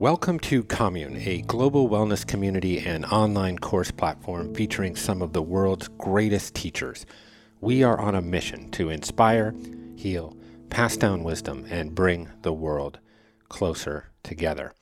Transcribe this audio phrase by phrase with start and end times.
[0.00, 5.42] Welcome to Commune, a global wellness community and online course platform featuring some of the
[5.42, 7.04] world's greatest teachers.
[7.60, 9.54] We are on a mission to inspire,
[9.96, 10.38] heal,
[10.70, 12.98] pass down wisdom, and bring the world
[13.50, 14.72] closer together.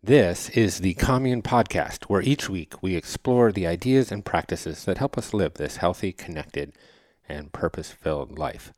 [0.00, 4.98] This is the Commune Podcast, where each week we explore the ideas and practices that
[4.98, 6.72] help us live this healthy, connected,
[7.28, 8.72] and purpose filled life.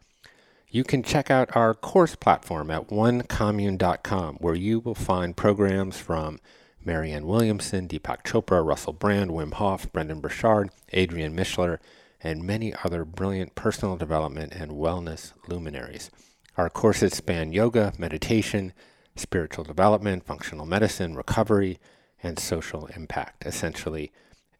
[0.72, 6.38] You can check out our course platform at onecommune.com, where you will find programs from
[6.84, 11.78] Marianne Williamson, Deepak Chopra, Russell Brand, Wim Hof, Brendon Burchard, Adriene Mishler,
[12.22, 16.08] and many other brilliant personal development and wellness luminaries.
[16.56, 18.72] Our courses span yoga, meditation,
[19.16, 21.80] spiritual development, functional medicine, recovery,
[22.22, 23.44] and social impact.
[23.44, 24.12] Essentially,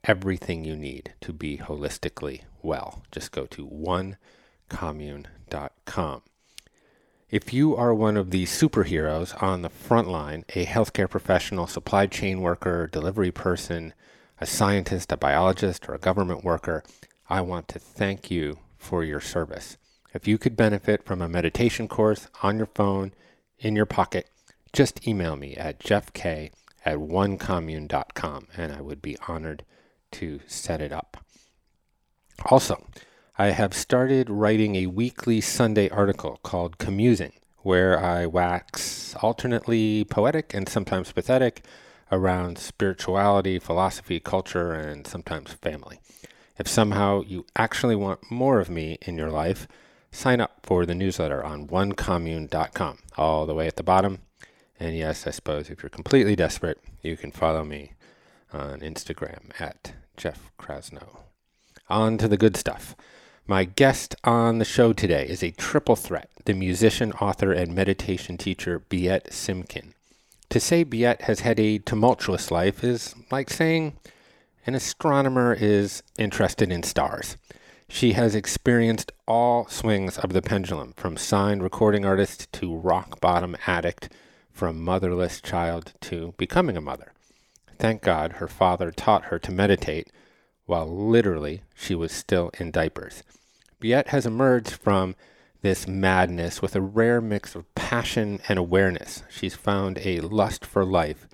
[0.02, 3.04] everything you need to be holistically well.
[3.12, 5.39] Just go to onecommune.com
[7.30, 12.06] if you are one of the superheroes on the front line, a healthcare professional, supply
[12.06, 13.94] chain worker, delivery person,
[14.40, 16.82] a scientist, a biologist, or a government worker,
[17.28, 19.76] I want to thank you for your service.
[20.12, 23.12] If you could benefit from a meditation course on your phone,
[23.60, 24.28] in your pocket,
[24.72, 26.50] just email me at jeffk
[26.84, 29.64] at onecommune.com and I would be honored
[30.12, 31.18] to set it up.
[32.46, 32.84] Also,
[33.40, 40.52] I have started writing a weekly Sunday article called Commusing, where I wax alternately poetic
[40.52, 41.64] and sometimes pathetic
[42.12, 46.00] around spirituality, philosophy, culture, and sometimes family.
[46.58, 49.66] If somehow you actually want more of me in your life,
[50.12, 54.18] sign up for the newsletter on onecommune.com, all the way at the bottom.
[54.78, 57.94] And yes, I suppose if you're completely desperate, you can follow me
[58.52, 61.20] on Instagram at Jeff Krasno.
[61.88, 62.94] On to the good stuff.
[63.46, 68.36] My guest on the show today is a triple threat the musician, author, and meditation
[68.38, 69.92] teacher Biet Simkin.
[70.50, 73.96] To say Biet has had a tumultuous life is like saying
[74.66, 77.36] an astronomer is interested in stars.
[77.88, 83.56] She has experienced all swings of the pendulum, from signed recording artist to rock bottom
[83.66, 84.12] addict,
[84.52, 87.12] from motherless child to becoming a mother.
[87.78, 90.08] Thank God her father taught her to meditate
[90.66, 93.22] while literally she was still in diapers.
[93.80, 95.14] Biet has emerged from
[95.62, 99.22] this madness with a rare mix of passion and awareness.
[99.30, 101.26] She's found a lust for life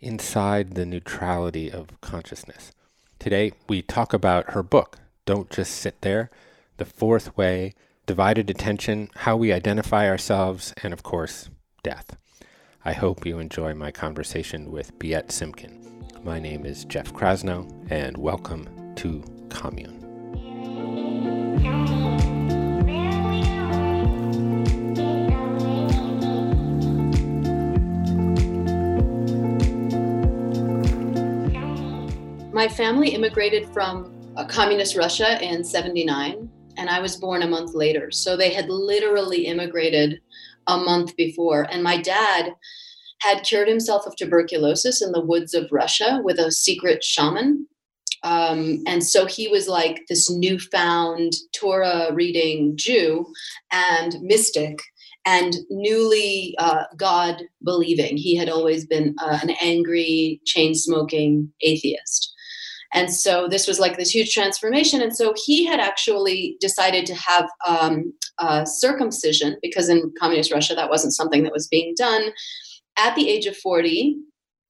[0.00, 2.72] inside the neutrality of consciousness.
[3.18, 6.30] Today, we talk about her book, Don't Just Sit There,
[6.76, 11.48] The Fourth Way, Divided Attention, How We Identify Ourselves, and of course,
[11.84, 12.16] Death.
[12.84, 15.81] I hope you enjoy my conversation with Biet Simkin.
[16.24, 19.98] My name is Jeff Krasno, and welcome to Commune.
[32.52, 37.74] My family immigrated from uh, communist Russia in 79, and I was born a month
[37.74, 38.12] later.
[38.12, 40.20] So they had literally immigrated
[40.68, 41.66] a month before.
[41.68, 42.54] And my dad
[43.22, 47.66] had cured himself of tuberculosis in the woods of Russia with a secret shaman.
[48.24, 53.26] Um, and so he was like this newfound Torah reading Jew
[53.72, 54.78] and mystic
[55.24, 58.16] and newly uh, God believing.
[58.16, 62.32] He had always been uh, an angry, chain smoking atheist.
[62.94, 65.00] And so this was like this huge transformation.
[65.00, 68.12] And so he had actually decided to have um,
[68.66, 72.32] circumcision because in communist Russia that wasn't something that was being done
[72.98, 74.16] at the age of 40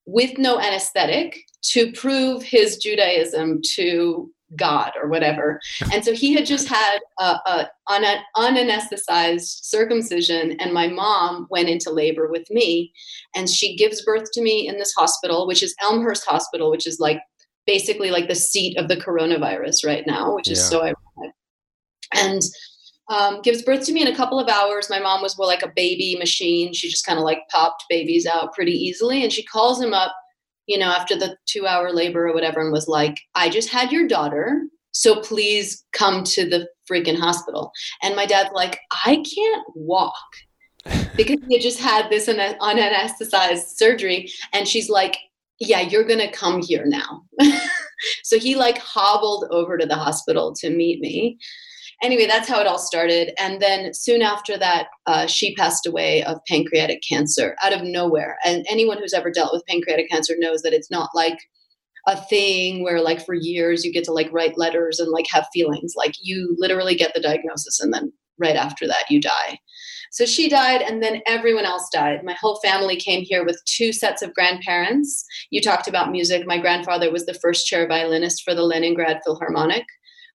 [0.07, 5.61] with no anesthetic to prove his Judaism to God or whatever.
[5.93, 11.69] And so he had just had a, a, an unanesthetized circumcision, and my mom went
[11.69, 12.93] into labor with me,
[13.35, 17.01] and she gives birth to me in this hospital, which is Elmhurst Hospital, which is
[17.01, 17.21] like
[17.67, 20.53] basically like the seat of the coronavirus right now, which yeah.
[20.53, 21.35] is so ironic.
[22.15, 22.43] And
[23.09, 24.91] um, gives birth to me in a couple of hours.
[24.91, 26.73] My mom was more like a baby machine.
[26.73, 29.23] She just kind of like popped babies out pretty easily.
[29.23, 30.15] And she calls him up,
[30.67, 33.93] you know, after the two hour labor or whatever, and was like, I just had
[33.93, 34.63] your daughter.
[34.93, 37.73] So please come to the freaking hospital.
[38.03, 40.15] And my dad's like, I can't walk
[41.17, 44.31] because he just had this unanesthetized surgery.
[44.53, 45.17] And she's like,
[45.59, 47.23] yeah, you're going to come here now.
[48.25, 51.39] so he like hobbled over to the hospital to meet me.
[52.03, 53.33] Anyway, that's how it all started.
[53.39, 58.39] And then soon after that, uh, she passed away of pancreatic cancer out of nowhere.
[58.45, 61.39] And anyone who's ever dealt with pancreatic cancer knows that it's not like
[62.09, 65.47] a thing where like for years you get to like write letters and like have
[65.53, 69.57] feelings like you literally get the diagnosis and then right after that you die
[70.11, 72.23] So she died, and then everyone else died.
[72.23, 75.25] My whole family came here with two sets of grandparents.
[75.51, 76.47] You talked about music.
[76.47, 79.85] My grandfather was the first chair violinist for the Leningrad Philharmonic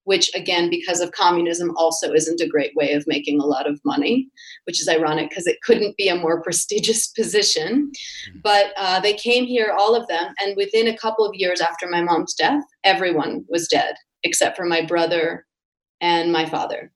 [0.08, 3.80] which again because of communism also isn't a great way of making a lot of
[3.84, 4.30] money
[4.64, 7.92] which is ironic because it couldn't be a more prestigious position.
[7.92, 8.40] Mm-hmm.
[8.42, 11.88] but uh, they came here all of them and within a couple of years after
[11.90, 15.46] my mom's death everyone was dead except for my brother
[16.02, 16.92] and my father.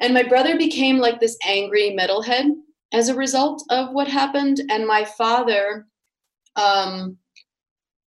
[0.00, 2.46] And my brother became like this angry metalhead
[2.92, 5.86] as a result of what happened and my father
[6.56, 7.16] um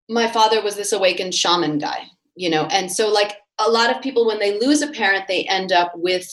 [0.07, 2.65] my father was this awakened shaman guy you know?
[2.65, 5.91] And so like a lot of people when they lose a parent they end up
[5.95, 6.27] with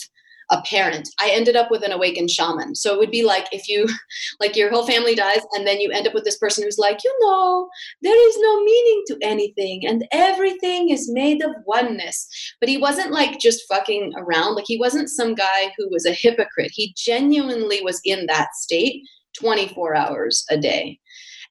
[0.52, 1.08] a parent.
[1.20, 2.74] I ended up with an awakened shaman.
[2.74, 3.88] So it would be like if you
[4.40, 6.98] like your whole family dies and then you end up with this person who's like
[7.02, 7.68] you know
[8.02, 12.28] there is no meaning to anything and everything is made of oneness.
[12.60, 14.54] But he wasn't like just fucking around.
[14.54, 16.70] Like he wasn't some guy who was a hypocrite.
[16.72, 19.02] He genuinely was in that state
[19.38, 20.98] 24 hours a day.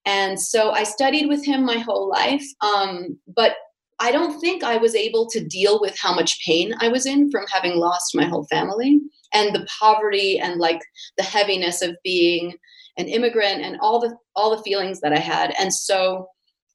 [0.05, 3.53] And so i studied with him my whole life um, but
[4.01, 7.29] I don't think I was able to deal with how much pain I was in
[7.29, 8.99] from having lost my whole family
[9.31, 10.81] and the poverty and like
[11.17, 12.55] the heaviness of being
[12.97, 15.53] an immigrant and all the all the feelings that I had.
[15.59, 16.27] And so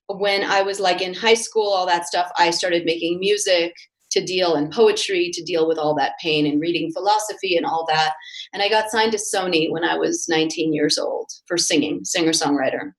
[0.09, 3.75] when I was like in high school, all that stuff, I started making music
[4.13, 7.85] to deal in poetry to deal with all that pain and reading philosophy and all
[7.89, 8.13] that.
[8.53, 12.31] And I got signed to Sony when I was 19 years old for singing, singer
[12.31, 12.93] songwriter.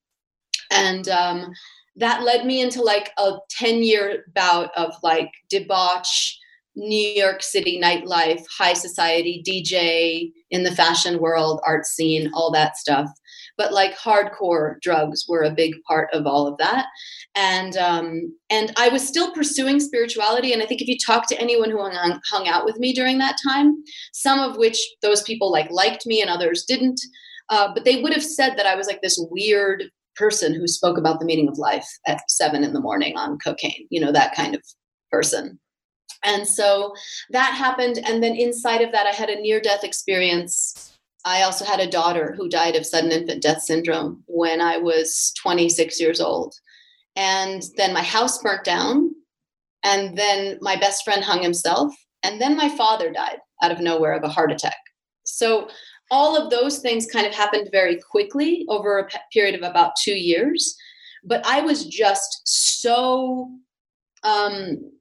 [0.69, 1.53] And um,
[1.97, 6.37] that led me into like a 10 year bout of like debauch
[6.75, 12.77] new york city nightlife high society dj in the fashion world art scene all that
[12.77, 13.09] stuff.
[13.57, 16.85] But like hardcore drugs were a big part of all of that.
[17.35, 20.53] And um, and i was still pursuing spirituality.
[20.53, 23.17] And i think if you talk to anyone who hung, hung out with me during
[23.17, 23.75] that time
[24.13, 26.99] some of which those people like liked me and others didn't
[27.49, 29.83] uh, but they would have said that i was like this weird
[30.17, 33.87] person who spoke about the meaning of life at seven in the morning on cocaine,
[33.89, 34.61] you know, that kind of
[35.11, 35.59] person.
[36.23, 36.93] And so
[37.29, 37.99] that happened.
[38.05, 40.93] And then inside of that, I had a near death experience.
[41.25, 45.33] I also had a daughter who died of sudden infant death syndrome when I was
[45.41, 46.55] 26 years old.
[47.15, 49.11] And then my house burnt down.
[49.83, 51.93] And then my best friend hung himself.
[52.23, 54.77] And then my father died out of nowhere of a heart attack.
[55.25, 55.69] So
[56.11, 60.15] all of those things kind of happened very quickly over a period of about two
[60.15, 60.75] years.
[61.23, 63.49] But I was just so
[64.23, 64.91] um,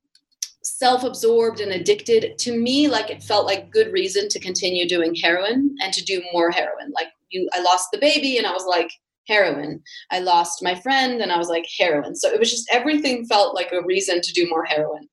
[0.62, 2.38] self absorbed and addicted.
[2.38, 6.22] To me, like it felt like good reason to continue doing heroin and to do
[6.32, 6.92] more heroin.
[6.94, 8.90] Like you, I lost the baby and I was like,
[9.28, 9.82] heroin.
[10.10, 12.14] I lost my friend and I was like, heroin.
[12.14, 15.08] So it was just everything felt like a reason to do more heroin.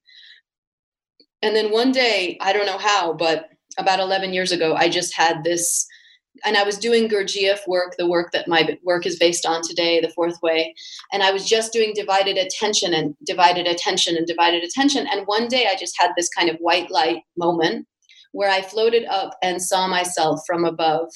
[1.42, 5.16] And then one day, I don't know how, but about 11 years ago, I just
[5.16, 5.86] had this,
[6.46, 10.00] and I was doing Gurdjieff work, the work that my work is based on today,
[10.00, 10.74] the fourth way.
[11.12, 15.08] And I was just doing divided attention and divided attention and divided attention.
[15.12, 17.88] And one day I just had this kind of white light moment
[18.32, 21.10] where I floated up and saw myself from above.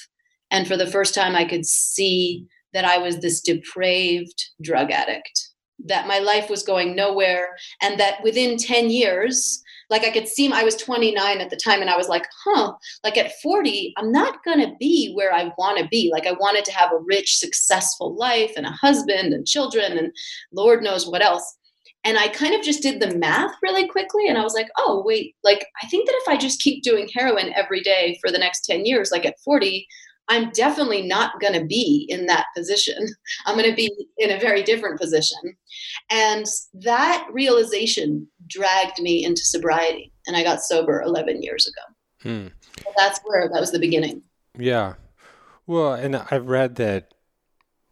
[0.51, 5.49] And for the first time, I could see that I was this depraved drug addict,
[5.85, 10.51] that my life was going nowhere, and that within 10 years, like I could see
[10.51, 12.73] I was 29 at the time and I was like, huh,
[13.03, 16.09] like at 40, I'm not going to be where I want to be.
[16.11, 20.11] Like I wanted to have a rich, successful life and a husband and children and
[20.51, 21.57] Lord knows what else.
[22.03, 25.03] And I kind of just did the math really quickly and I was like, oh,
[25.05, 28.37] wait, like I think that if I just keep doing heroin every day for the
[28.37, 29.85] next 10 years, like at 40,
[30.29, 33.07] I'm definitely not going to be in that position.
[33.45, 35.37] I'm going to be in a very different position.
[36.09, 40.11] And that realization dragged me into sobriety.
[40.25, 42.29] And I got sober 11 years ago.
[42.29, 42.47] Hmm.
[42.83, 44.23] So that's where that was the beginning.
[44.57, 44.95] Yeah.
[45.65, 47.13] Well, and I've read that,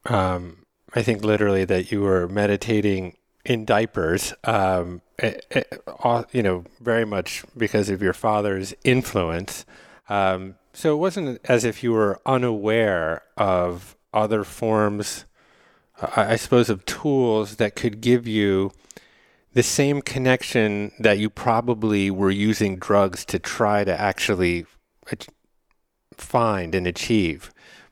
[0.05, 5.83] um, I think literally that you were meditating in diapers, um, it, it,
[6.31, 9.65] you know, very much because of your father's influence.
[10.09, 15.25] Um, so it wasn't as if you were unaware of other forms,
[16.01, 18.71] I suppose, of tools that could give you
[19.53, 24.65] the same connection that you probably were using drugs to try to actually
[26.13, 27.51] find and achieve.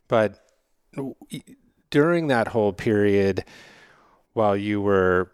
[0.09, 0.39] But
[1.89, 3.45] during that whole period,
[4.33, 5.31] while you were,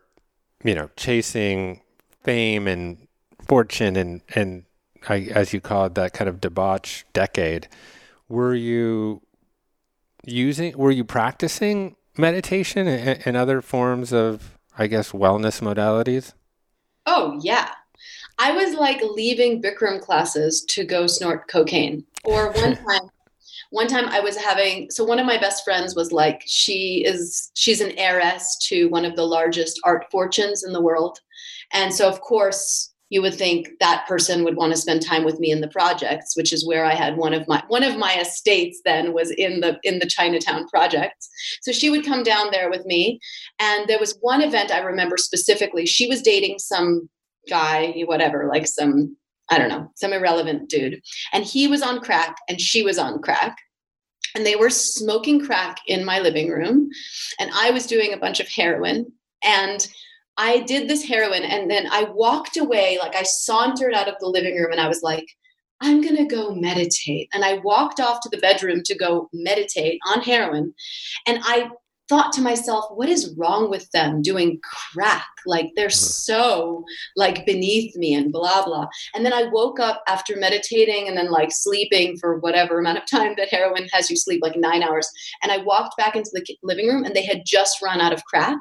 [0.64, 1.82] you know, chasing
[2.24, 3.08] fame and
[3.48, 4.66] fortune and, and
[5.08, 7.68] I, as you call it, that kind of debauch decade,
[8.28, 9.22] were you
[10.26, 16.34] using, were you practicing meditation and, and other forms of, I guess, wellness modalities?
[17.06, 17.72] Oh, yeah.
[18.38, 22.06] I was like leaving Bikram classes to go snort cocaine.
[22.24, 23.10] Or one time,
[23.72, 27.52] one time I was having so one of my best friends was like she is
[27.54, 31.20] she's an heiress to one of the largest art fortunes in the world.
[31.74, 35.40] And so of course you would think that person would want to spend time with
[35.40, 38.20] me in the projects which is where i had one of my one of my
[38.20, 41.30] estates then was in the in the chinatown projects
[41.62, 43.20] so she would come down there with me
[43.60, 47.10] and there was one event i remember specifically she was dating some
[47.50, 49.16] guy whatever like some
[49.50, 51.02] I don't know, some irrelevant dude.
[51.34, 53.58] And he was on crack and she was on crack.
[54.36, 56.90] And they were smoking crack in my living room.
[57.40, 59.12] And I was doing a bunch of heroin.
[59.44, 59.88] And
[60.40, 61.44] I did this heroin.
[61.44, 64.88] And then I walked away, like I sauntered out of the living room and I
[64.88, 65.28] was like,
[65.82, 67.30] I'm going to go meditate.
[67.34, 70.74] And I walked off to the bedroom to go meditate on heroin.
[71.28, 71.70] And I
[72.08, 75.94] thought to myself what is wrong with them doing crack like they're mm-hmm.
[75.94, 76.84] so
[77.16, 81.30] like beneath me and blah blah and then i woke up after meditating and then
[81.30, 85.08] like sleeping for whatever amount of time that heroin has you sleep like nine hours
[85.44, 88.26] and i walked back into the living room and they had just run out of
[88.26, 88.58] crack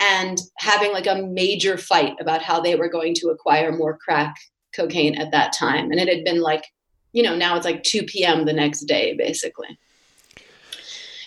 [0.00, 4.34] and having like a major fight about how they were going to acquire more crack
[4.74, 5.90] cocaine at that time.
[5.90, 6.64] And it had been like
[7.12, 9.78] you know now it's like 2 p.m the next day basically.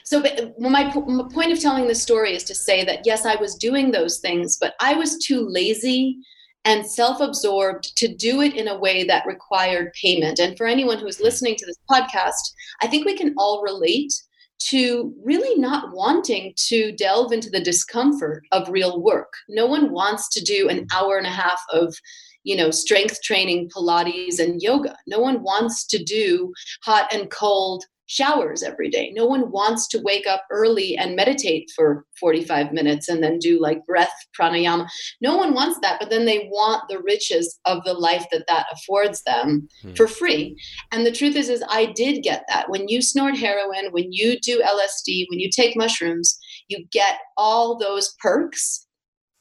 [0.05, 0.21] So
[0.59, 3.91] my, my point of telling the story is to say that yes i was doing
[3.91, 6.17] those things but i was too lazy
[6.65, 10.39] and self-absorbed to do it in a way that required payment.
[10.39, 14.13] And for anyone who's listening to this podcast i think we can all relate
[14.59, 19.33] to really not wanting to delve into the discomfort of real work.
[19.49, 21.95] No one wants to do an hour and a half of
[22.43, 24.95] you know strength training pilates and yoga.
[25.07, 29.11] No one wants to do hot and cold showers every day.
[29.15, 33.61] No one wants to wake up early and meditate for 45 minutes and then do
[33.61, 34.87] like breath pranayama.
[35.21, 38.65] No one wants that, but then they want the riches of the life that that
[38.71, 39.93] affords them hmm.
[39.93, 40.55] for free.
[40.91, 42.69] And the truth is is I did get that.
[42.69, 47.77] When you snort heroin, when you do LSD, when you take mushrooms, you get all
[47.77, 48.85] those perks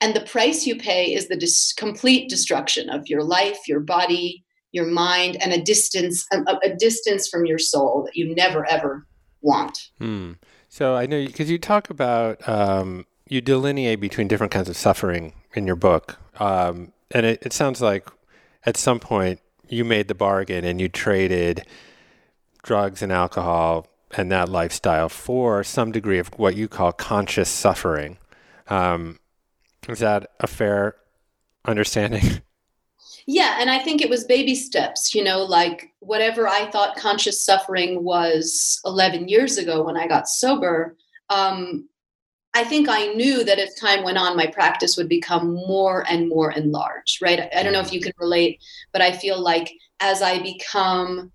[0.02, 4.44] and the price you pay is the dis- complete destruction of your life, your body,
[4.72, 9.06] your mind and a distance a, a distance from your soul that you never ever
[9.40, 10.32] want hmm.
[10.68, 15.32] so i know because you talk about um, you delineate between different kinds of suffering
[15.54, 18.08] in your book um, and it, it sounds like
[18.64, 21.66] at some point you made the bargain and you traded
[22.62, 28.18] drugs and alcohol and that lifestyle for some degree of what you call conscious suffering.
[28.68, 29.18] Um,
[29.88, 30.96] is that a fair
[31.64, 32.42] understanding?
[33.26, 37.44] Yeah, and I think it was baby steps, you know, like whatever I thought conscious
[37.44, 40.96] suffering was 11 years ago when I got sober.
[41.30, 41.88] Um,
[42.54, 46.28] I think I knew that as time went on, my practice would become more and
[46.28, 47.48] more enlarged, right?
[47.56, 48.60] I don't know if you can relate,
[48.92, 51.32] but I feel like as I become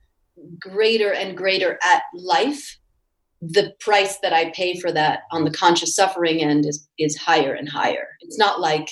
[0.60, 2.78] greater and greater at life,
[3.42, 7.54] the price that I pay for that on the conscious suffering end is is higher
[7.54, 8.08] and higher.
[8.22, 8.90] It's not like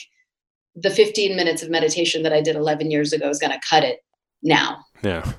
[0.75, 3.83] the 15 minutes of meditation that I did 11 years ago is going to cut
[3.83, 4.03] it
[4.43, 4.85] now.
[5.01, 5.31] Yeah.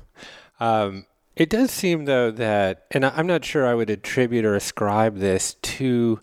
[0.60, 5.18] Um, it does seem, though, that, and I'm not sure I would attribute or ascribe
[5.18, 6.20] this to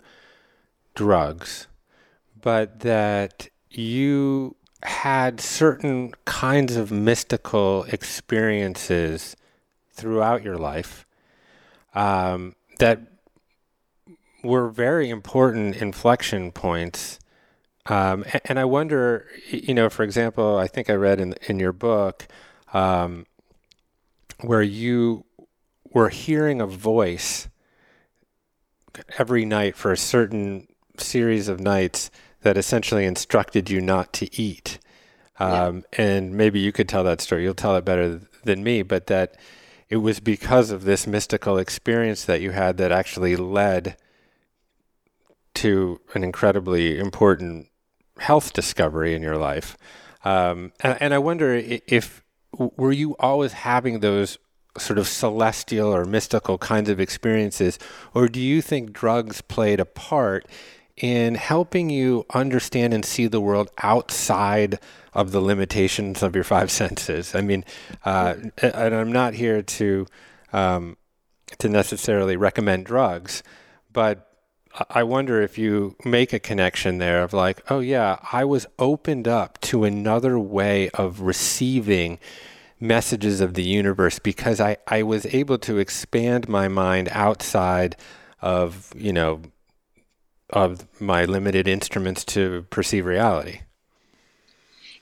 [0.94, 1.68] drugs,
[2.40, 9.36] but that you had certain kinds of mystical experiences
[9.92, 11.06] throughout your life
[11.94, 13.00] um, that
[14.42, 17.18] were very important inflection points
[17.86, 21.72] um, and, I wonder, you know, for example, I think I read in in your
[21.72, 22.26] book
[22.72, 23.26] um,
[24.40, 25.24] where you
[25.92, 27.48] were hearing a voice
[29.18, 30.66] every night for a certain
[30.98, 32.10] series of nights
[32.42, 34.78] that essentially instructed you not to eat.
[35.38, 36.04] Um, yeah.
[36.04, 37.42] And maybe you could tell that story.
[37.42, 39.36] You'll tell it better than me, but that
[39.88, 43.96] it was because of this mystical experience that you had that actually led
[45.54, 47.68] to an incredibly important
[48.18, 49.76] health discovery in your life.
[50.24, 52.22] Um, and, and I wonder if
[52.56, 54.38] were you always having those
[54.78, 57.78] sort of celestial or mystical kinds of experiences,
[58.12, 60.46] or do you think drugs played a part
[60.96, 64.78] in helping you understand and see the world outside
[65.12, 67.34] of the limitations of your five senses?
[67.34, 67.64] I mean,
[68.04, 70.06] uh, and I'm not here to
[70.52, 70.96] um,
[71.58, 73.42] to necessarily recommend drugs,
[73.92, 74.33] but
[74.90, 79.28] I wonder if you make a connection there of like, oh yeah, I was opened
[79.28, 82.18] up to another way of receiving
[82.80, 87.96] messages of the universe because I, I was able to expand my mind outside
[88.42, 89.42] of, you know,
[90.50, 93.60] of my limited instruments to perceive reality.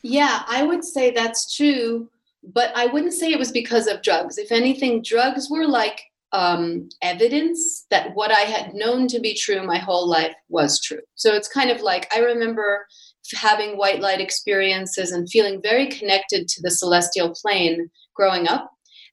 [0.02, 2.11] Yeah, I would say that's true,
[2.43, 4.37] but I wouldn't say it was because of drugs.
[4.37, 9.67] If anything, drugs were like um, evidence that what I had known to be true
[9.67, 11.03] my whole life was true.
[11.15, 12.87] So it's kind of like I remember
[13.35, 18.71] having white light experiences and feeling very connected to the celestial plane growing up.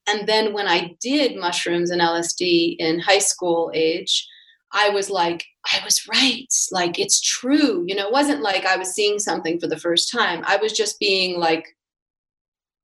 [0.08, 4.28] And then when I did mushrooms and LSD in high school age,
[4.72, 6.48] I was like, I was right.
[6.72, 7.84] Like, it's true.
[7.88, 10.44] You know, it wasn't like I was seeing something for the first time.
[10.46, 11.66] I was just being like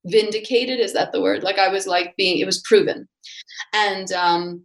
[0.06, 0.80] vindicated.
[0.80, 1.44] Is that the word?
[1.44, 3.08] Like, I was like being, it was proven.
[3.74, 4.64] And, um,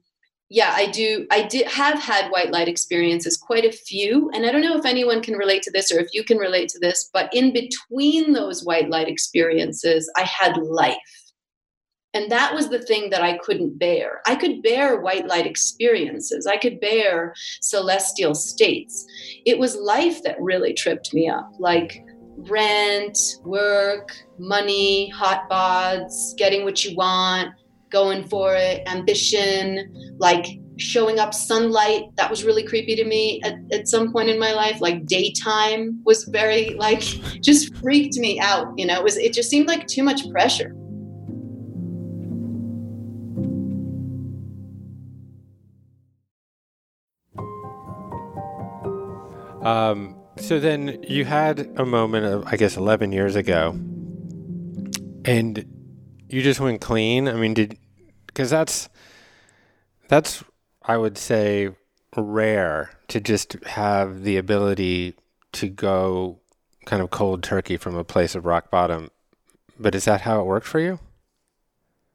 [0.53, 1.27] yeah, I do.
[1.31, 4.31] I did have had white light experiences, quite a few.
[4.35, 6.69] And I don't know if anyone can relate to this or if you can relate
[6.71, 10.97] to this, but in between those white light experiences, I had life
[12.13, 14.21] and that was the thing that I couldn't bear.
[14.27, 19.07] I could bear white light experiences, I could bear celestial states.
[19.47, 22.05] It was life that really tripped me up, like
[22.49, 27.51] rent, work, money, hot bods, getting what you want,
[27.91, 30.47] going for it, ambition, like
[30.79, 32.05] showing up sunlight.
[32.17, 34.81] That was really creepy to me at, at some point in my life.
[34.81, 37.01] Like daytime was very like
[37.43, 38.99] just freaked me out you know?
[38.99, 40.75] It was it just seemed like too much pressure.
[49.63, 53.71] Um, so then you had a moment of, I guess, 11 years ago,
[55.25, 55.65] and
[56.29, 57.29] you just went clean.
[57.29, 57.79] I mean, did
[58.27, 58.89] because that's
[60.09, 60.45] that's
[60.83, 61.71] I would say
[62.17, 65.15] rare to just have the ability
[65.53, 66.41] to go
[66.87, 69.11] kind of cold turkey from a place of rock bottom.
[69.79, 70.99] But is that how it worked for you?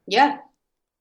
[0.06, 0.38] Yeah,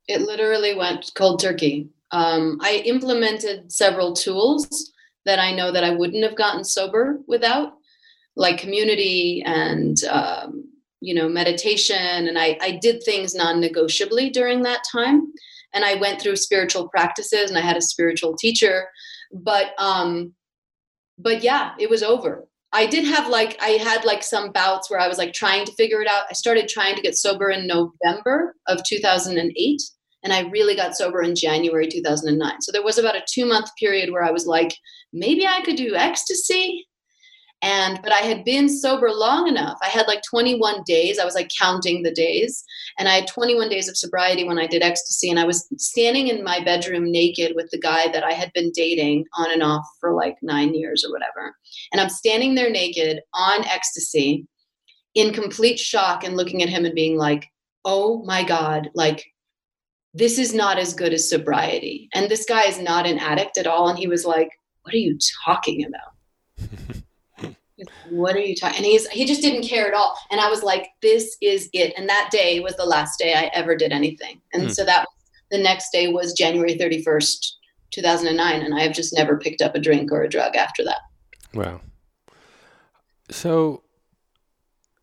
[0.08, 1.90] it literally went cold turkey.
[2.12, 4.92] Um, I implemented several tools
[5.26, 7.74] that I know that I wouldn't have gotten sober without,
[8.36, 10.66] like community and um,
[11.02, 12.28] you know meditation.
[12.28, 15.32] And I, I did things non-negotiably during that time.
[15.74, 18.88] And I went through spiritual practices, and I had a spiritual teacher.
[19.34, 20.34] But um,
[21.18, 22.48] but yeah, it was over.
[22.72, 25.72] I did have like I had like some bouts where I was like trying to
[25.74, 26.26] figure it out.
[26.30, 29.82] I started trying to get sober in November of 2008
[30.26, 32.62] and I really got sober in January 2009.
[32.62, 34.76] So there was about a 2 month period where I was like
[35.16, 36.86] maybe I could do ecstasy.
[37.62, 39.78] And, but I had been sober long enough.
[39.82, 41.18] I had like 21 days.
[41.18, 42.64] I was like counting the days.
[43.00, 45.32] And I had 21 days of sobriety when I did ecstasy.
[45.32, 48.72] And I was standing in my bedroom naked with the guy that I had been
[48.76, 51.56] dating on and off for like nine years or whatever.
[51.92, 54.46] And I'm standing there naked on ecstasy
[55.16, 57.48] in complete shock and looking at him and being like,
[57.86, 59.26] oh my God, like
[60.14, 62.10] this is not as good as sobriety.
[62.14, 63.90] And this guy is not an addict at all.
[63.90, 64.50] And he was like,
[64.86, 67.02] what are you talking about?
[68.10, 68.78] what are you talking?
[68.78, 70.18] And he's he just didn't care at all.
[70.30, 71.94] And I was like, this is it.
[71.98, 74.42] And that day was the last day I ever did anything.
[74.54, 74.72] And mm.
[74.72, 75.08] so that
[75.52, 77.54] the next day was January 31st,
[77.92, 78.62] 2009.
[78.62, 81.00] And I have just never picked up a drink or a drug after that.
[81.54, 81.82] Wow.
[83.32, 83.82] So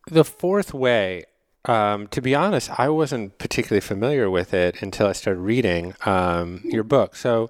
[0.09, 1.25] the fourth way,
[1.65, 6.61] um, to be honest, I wasn't particularly familiar with it until I started reading um,
[6.63, 7.15] your book.
[7.15, 7.49] So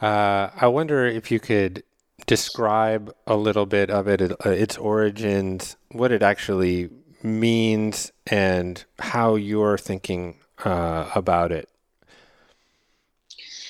[0.00, 1.82] uh, I wonder if you could
[2.26, 6.90] describe a little bit of it, uh, its origins, what it actually
[7.22, 11.68] means, and how you're thinking uh, about it.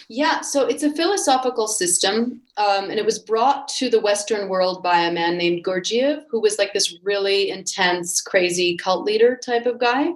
[0.09, 4.83] Yeah, so it's a philosophical system, um, and it was brought to the Western world
[4.83, 9.67] by a man named Gurdjieff, who was like this really intense, crazy cult leader type
[9.67, 10.13] of guy.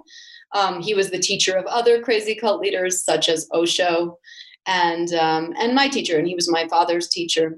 [0.53, 4.17] Um, he was the teacher of other crazy cult leaders, such as Osho
[4.65, 7.57] and um, and my teacher, and he was my father's teacher.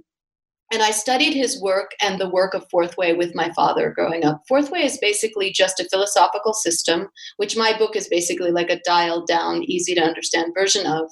[0.72, 4.26] And I studied his work and the work of Fourth Way with my father growing
[4.26, 4.42] up.
[4.48, 8.82] Fourth Way is basically just a philosophical system, which my book is basically like a
[8.84, 11.12] dialed down, easy to understand version of.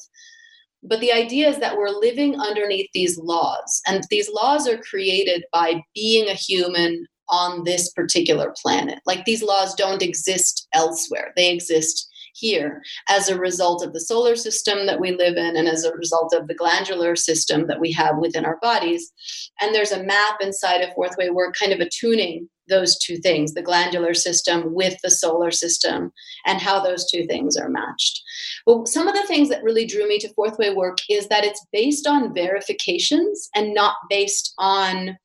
[0.82, 5.44] But the idea is that we're living underneath these laws, and these laws are created
[5.54, 9.00] by being a human on this particular planet.
[9.06, 14.36] Like these laws don't exist elsewhere, they exist here as a result of the solar
[14.36, 17.92] system that we live in and as a result of the glandular system that we
[17.92, 19.12] have within our bodies.
[19.60, 23.54] And there's a map inside of Fourth Way Work kind of attuning those two things
[23.54, 26.12] the glandular system with the solar system
[26.46, 28.22] and how those two things are matched.
[28.66, 31.44] But some of the things that really drew me to Fourth Way Work is that
[31.44, 35.18] it's based on verifications and not based on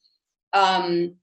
[0.53, 1.15] um,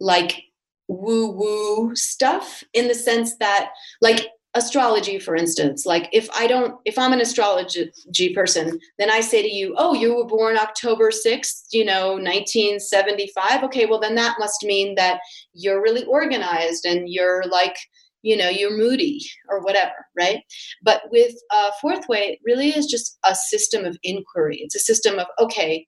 [0.00, 0.42] like
[0.88, 6.74] woo woo stuff in the sense that like astrology for instance like if i don't
[6.84, 11.10] if i'm an astrology person then i say to you oh you were born october
[11.10, 15.20] 6th you know 1975 okay well then that must mean that
[15.52, 17.76] you're really organized and you're like
[18.22, 20.42] you know you're moody or whatever right?
[20.82, 24.58] But with uh, fourth way it really is just a system of inquiry.
[24.62, 25.86] It's a system of okay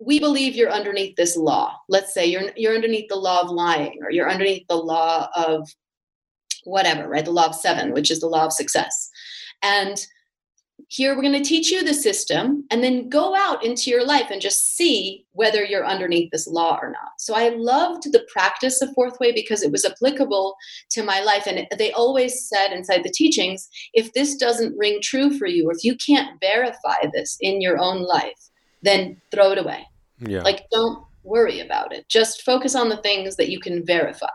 [0.00, 1.76] we believe you're underneath this law.
[1.88, 5.68] Let's say you're you're underneath the law of lying or you're underneath the law of
[6.64, 7.24] whatever right?
[7.24, 9.10] The law of seven which is the law of success.
[9.62, 10.04] And
[10.88, 14.30] here we're going to teach you the system and then go out into your life
[14.30, 17.12] and just see whether you're underneath this law or not.
[17.18, 20.54] So i loved the practice of fourth way because it was applicable
[20.90, 21.46] to my life.
[21.46, 25.72] And they always said inside the teachings if this doesn't ring true for you or
[25.72, 28.50] if you can't verify this in your own life
[28.82, 29.86] then throw it away.
[30.18, 30.42] Yeah.
[30.42, 32.06] Like don't worry about it.
[32.08, 34.28] Just focus on the things that you can verify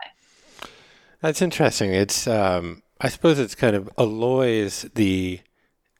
[1.20, 1.92] that's interesting.
[1.92, 5.40] It's um i suppose it's kind of alloys the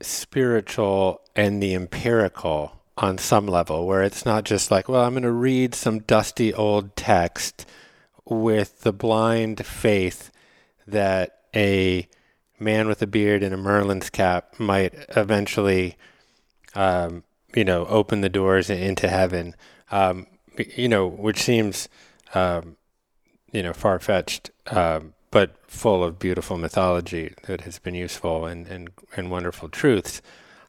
[0.02, 5.22] spiritual and the empirical on some level, where it's not just like, well, I'm going
[5.22, 7.64] to read some dusty old text
[8.26, 10.30] with the blind faith
[10.86, 12.06] that a
[12.58, 15.96] man with a beard and a Merlin's cap might eventually,
[16.74, 19.56] um, you know, open the doors into heaven,
[19.90, 20.26] um,
[20.76, 21.88] you know, which seems,
[22.34, 22.76] um,
[23.52, 24.50] you know, far fetched.
[24.68, 30.20] Um, but full of beautiful mythology that has been useful and, and, and wonderful truths.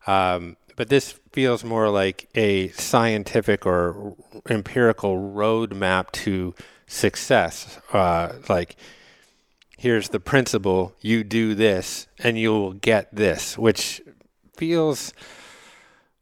[0.06, 4.16] Um, but this feels more like a scientific or
[4.50, 6.54] empirical roadmap to
[6.88, 7.80] success.
[7.92, 8.76] Uh, like,
[9.78, 14.02] here's the principle, you do this, and you'll get this, which
[14.56, 15.14] feels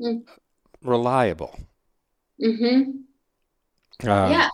[0.02, 0.24] mm.
[0.82, 1.60] reliable.
[2.42, 2.92] Mm-hmm.
[4.08, 4.50] Uh, yeah,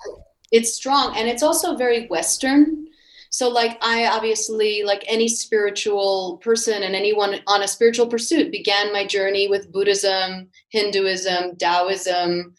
[0.52, 1.16] it's strong.
[1.18, 2.88] And it's also very Western.
[3.30, 8.94] So like i obviously like any spiritual person and anyone on a spiritual pursuit began
[8.94, 12.54] my journey with buddhism hinduism taoism.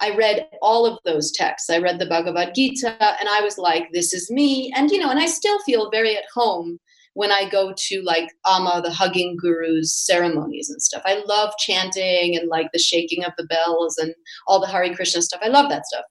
[0.00, 1.70] I read all of those texts.
[1.70, 4.70] I read the bhagavad gita and i was like this is me.
[4.76, 6.78] And you know and i still feel very at home
[7.18, 11.02] when I go to like Amma, the hugging guru's ceremonies and stuff.
[11.04, 14.14] I love chanting and like the shaking of the bells and
[14.46, 15.40] all the Hare Krishna stuff.
[15.42, 16.04] I love that stuff.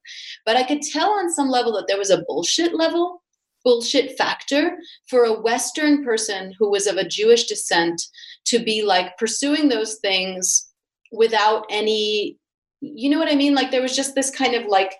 [0.46, 3.24] But I could tell on some level that there was a bullshit level
[3.64, 4.78] bullshit factor
[5.10, 8.02] for a Western person who was of a Jewish descent
[8.46, 10.70] to be like pursuing those things
[11.14, 12.38] without any,
[12.82, 13.56] you know what I mean?
[13.56, 14.94] Like there was just this kind of like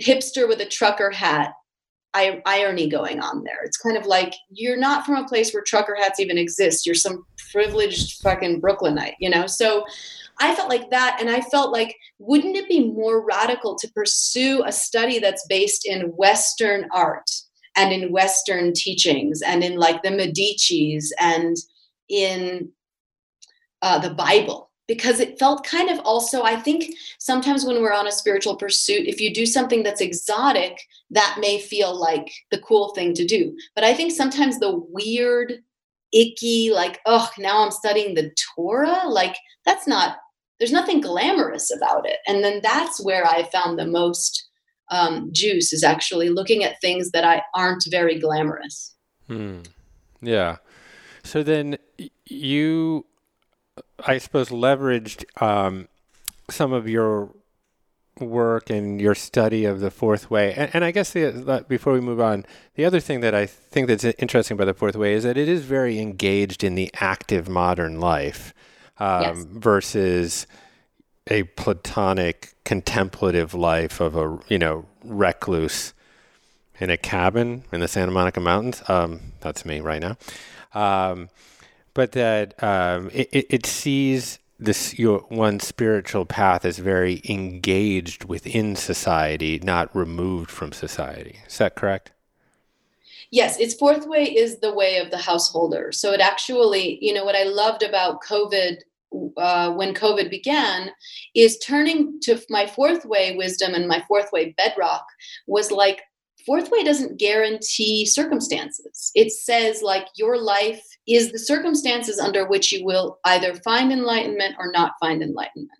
[0.00, 1.54] hipster with a trucker hat
[2.14, 3.62] irony going on there.
[3.64, 6.84] It's kind of like you're not from a place where trucker hats even exist.
[6.84, 9.46] You're some privileged fucking Brooklynite, you know?
[9.46, 9.84] So
[10.40, 11.18] I felt like that.
[11.20, 15.86] And I felt like, wouldn't it be more radical to pursue a study that's based
[15.86, 17.30] in Western art
[17.76, 21.56] and in Western teachings and in like the Medici's and
[22.08, 22.70] in
[23.82, 28.08] uh, the Bible because it felt kind of also i think sometimes when we're on
[28.08, 32.92] a spiritual pursuit if you do something that's exotic that may feel like the cool
[32.92, 35.54] thing to do but i think sometimes the weird
[36.12, 40.16] icky like oh now i'm studying the torah like that's not
[40.58, 44.48] there's nothing glamorous about it and then that's where i found the most
[44.90, 48.96] um, juice is actually looking at things that I aren't very glamorous.
[49.28, 49.60] Hmm.
[50.20, 50.56] Yeah.
[51.22, 51.78] So then
[52.26, 53.06] you,
[54.06, 55.88] I suppose, leveraged um,
[56.48, 57.30] some of your
[58.18, 60.52] work and your study of the fourth way.
[60.54, 63.88] And, and I guess the, before we move on, the other thing that I think
[63.88, 67.48] that's interesting about the fourth way is that it is very engaged in the active
[67.48, 68.52] modern life
[68.98, 69.44] um, yes.
[69.48, 70.46] versus
[71.26, 75.94] a platonic contemplative life of a you know recluse
[76.78, 78.82] in a cabin in the Santa Monica Mountains.
[78.88, 80.16] Um, that's me right now.
[80.72, 81.28] Um,
[81.94, 88.76] but that um, it, it, sees this your one spiritual path as very engaged within
[88.76, 91.40] society, not removed from society.
[91.46, 92.12] Is that correct?
[93.30, 95.92] Yes, its fourth way is the way of the householder.
[95.92, 98.78] So it actually, you know, what I loved about COVID
[99.36, 100.90] uh, when COVID began
[101.34, 105.06] is turning to my fourth way wisdom and my fourth way bedrock
[105.46, 106.02] was like,
[106.46, 109.10] fourth way doesn't guarantee circumstances.
[109.14, 114.56] It says, like, your life is the circumstances under which you will either find enlightenment
[114.58, 115.70] or not find enlightenment.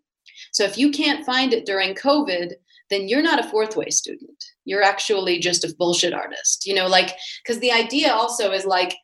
[0.52, 2.52] So if you can't find it during COVID,
[2.90, 4.44] then you're not a fourth way student.
[4.64, 6.66] You're actually just a bullshit artist.
[6.66, 8.96] You know, like, because the idea also is like,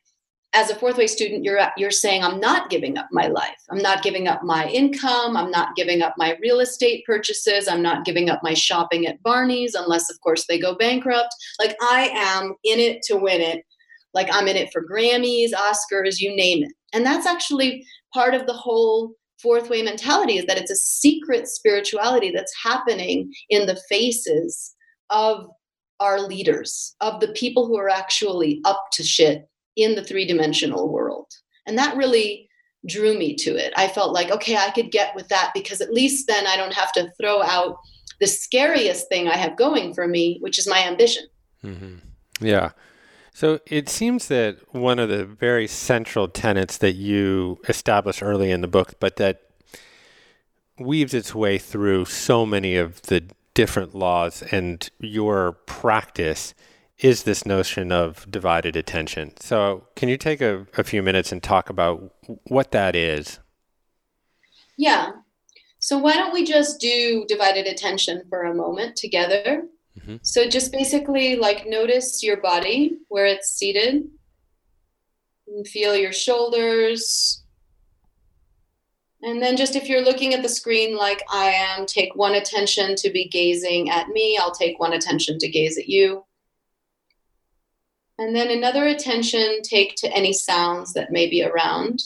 [0.53, 3.55] as a fourth way student you're you're saying i'm not giving up my life.
[3.69, 5.35] I'm not giving up my income.
[5.35, 7.67] I'm not giving up my real estate purchases.
[7.67, 11.33] I'm not giving up my shopping at barney's unless of course they go bankrupt.
[11.59, 13.63] Like i am in it to win it.
[14.13, 16.73] Like i'm in it for grammys oscars you name it.
[16.93, 21.47] And that's actually part of the whole fourth way mentality is that it's a secret
[21.47, 24.73] spirituality that's happening in the faces
[25.09, 25.45] of
[25.99, 30.91] our leaders of the people who are actually up to shit in the three dimensional
[30.91, 31.31] world.
[31.65, 32.49] And that really
[32.85, 33.73] drew me to it.
[33.75, 36.73] I felt like, okay, I could get with that because at least then I don't
[36.73, 37.77] have to throw out
[38.19, 41.25] the scariest thing I have going for me, which is my ambition.
[41.63, 41.95] Mm-hmm.
[42.45, 42.71] Yeah.
[43.33, 48.61] So it seems that one of the very central tenets that you establish early in
[48.61, 49.41] the book, but that
[50.79, 56.53] weaves its way through so many of the different laws and your practice
[56.99, 59.33] is this notion of divided attention.
[59.39, 62.13] So, can you take a, a few minutes and talk about
[62.47, 63.39] what that is?
[64.77, 65.11] Yeah.
[65.79, 69.63] So, why don't we just do divided attention for a moment together?
[69.99, 70.17] Mm-hmm.
[70.23, 74.07] So, just basically like notice your body where it's seated.
[75.49, 77.41] And feel your shoulders,
[79.23, 82.95] and then just if you're looking at the screen like I am, take one attention
[82.97, 84.37] to be gazing at me.
[84.39, 86.23] I'll take one attention to gaze at you.
[88.19, 92.01] And then another attention take to any sounds that may be around.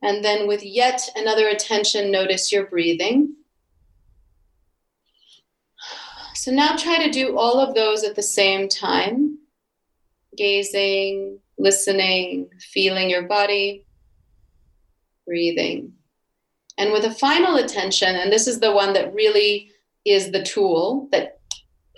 [0.00, 3.36] And then with yet another attention, notice your breathing.
[6.34, 9.38] So now try to do all of those at the same time
[10.36, 13.84] gazing, listening, feeling your body,
[15.26, 15.92] breathing.
[16.78, 19.70] And with a final attention, and this is the one that really
[20.04, 21.41] is the tool that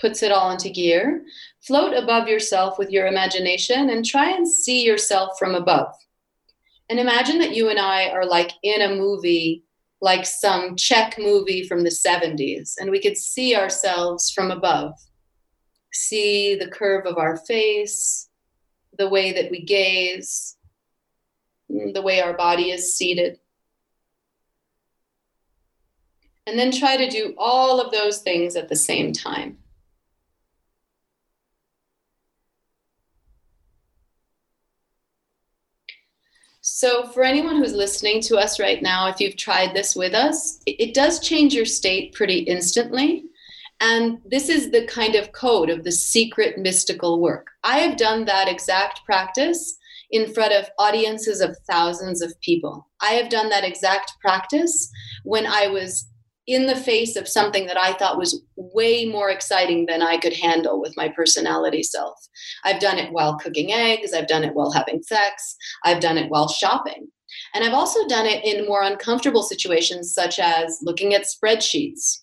[0.01, 1.25] puts it all into gear,
[1.63, 5.95] float above yourself with your imagination and try and see yourself from above.
[6.89, 9.65] And imagine that you and I are like in a movie,
[10.01, 14.93] like some Czech movie from the 70s, and we could see ourselves from above.
[15.93, 18.29] See the curve of our face,
[18.99, 20.57] the way that we gaze,
[21.71, 23.39] mm, the way our body is seated.
[26.47, 29.57] And then try to do all of those things at the same time.
[36.67, 40.61] So, for anyone who's listening to us right now, if you've tried this with us,
[40.65, 43.25] it, does change your state pretty instantly.
[43.83, 47.49] And this is the kind of code of the secret mystical work.
[47.65, 49.77] I have done that exact practice
[50.11, 52.89] in front of audiences of thousands of people.
[52.99, 54.91] I have done that exact practice
[55.25, 56.07] when I was
[56.47, 60.35] in the face of something that I thought was way more exciting than I could
[60.35, 62.15] handle with my personality self.
[62.65, 66.31] I've done it while cooking eggs, I've done it while having sex, I've done it
[66.31, 67.09] while shopping.
[67.55, 72.19] And I've also done it in more uncomfortable situations, such as looking at spreadsheets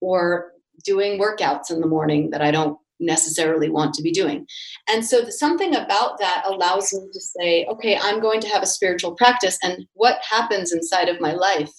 [0.00, 0.52] or
[0.84, 4.46] doing workouts in the morning that I don't necessarily want to be doing.
[4.88, 8.66] And so something about that allows me to say, okay, I'm going to have a
[8.66, 11.72] spiritual practice and what happens inside of my life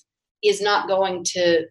[0.43, 1.65] is not going to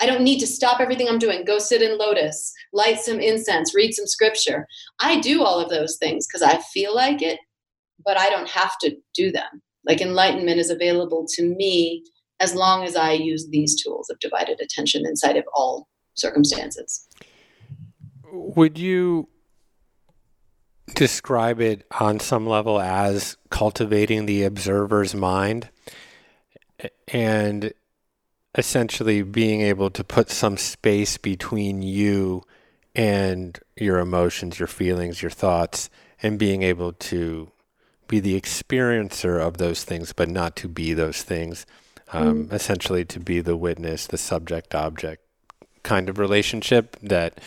[0.00, 3.74] I don't need to stop everything I'm doing, go sit in lotus, light some incense,
[3.74, 4.66] read some scripture.
[5.00, 7.38] I do all of those things because I feel like it,
[8.04, 9.62] but I don't have to do them.
[9.86, 12.04] Like enlightenment is available to me
[12.40, 17.08] as long as I use these tools of divided attention inside of all circumstances.
[18.30, 19.28] Would you
[20.94, 25.70] describe it on some level as cultivating the observer's mind
[27.08, 27.72] and
[28.56, 32.42] essentially being able to put some space between you
[32.94, 35.90] and your emotions, your feelings, your thoughts,
[36.22, 37.50] and being able to
[38.08, 41.66] be the experiencer of those things, but not to be those things.
[42.12, 42.52] Um, mm.
[42.52, 45.22] Essentially, to be the witness, the subject object
[45.82, 47.40] kind of relationship that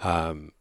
[0.00, 0.52] um,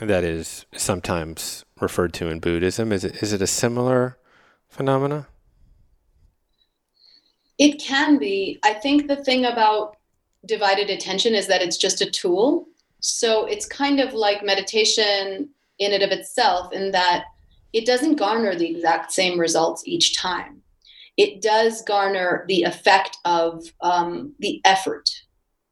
[0.00, 2.92] that is sometimes referred to in Buddhism.
[2.92, 4.16] Is it is it a similar
[4.68, 5.26] phenomena?
[7.58, 8.58] It can be.
[8.62, 9.96] I think the thing about
[10.46, 12.68] divided attention is that it's just a tool.
[13.00, 17.24] So it's kind of like meditation in and of itself, in that
[17.72, 20.62] it doesn't garner the exact same results each time.
[21.16, 25.10] It does garner the effect of um, the effort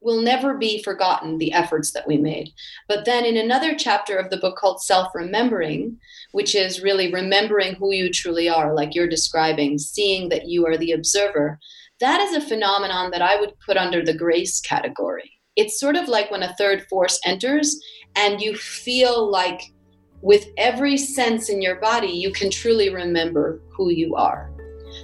[0.00, 2.52] will never be forgotten the efforts that we made.
[2.88, 5.98] But then in another chapter of the book called Self Remembering,
[6.36, 10.76] which is really remembering who you truly are, like you're describing, seeing that you are
[10.76, 11.58] the observer,
[11.98, 15.32] that is a phenomenon that I would put under the grace category.
[15.56, 17.80] It's sort of like when a third force enters
[18.16, 19.62] and you feel like
[20.20, 24.52] with every sense in your body, you can truly remember who you are.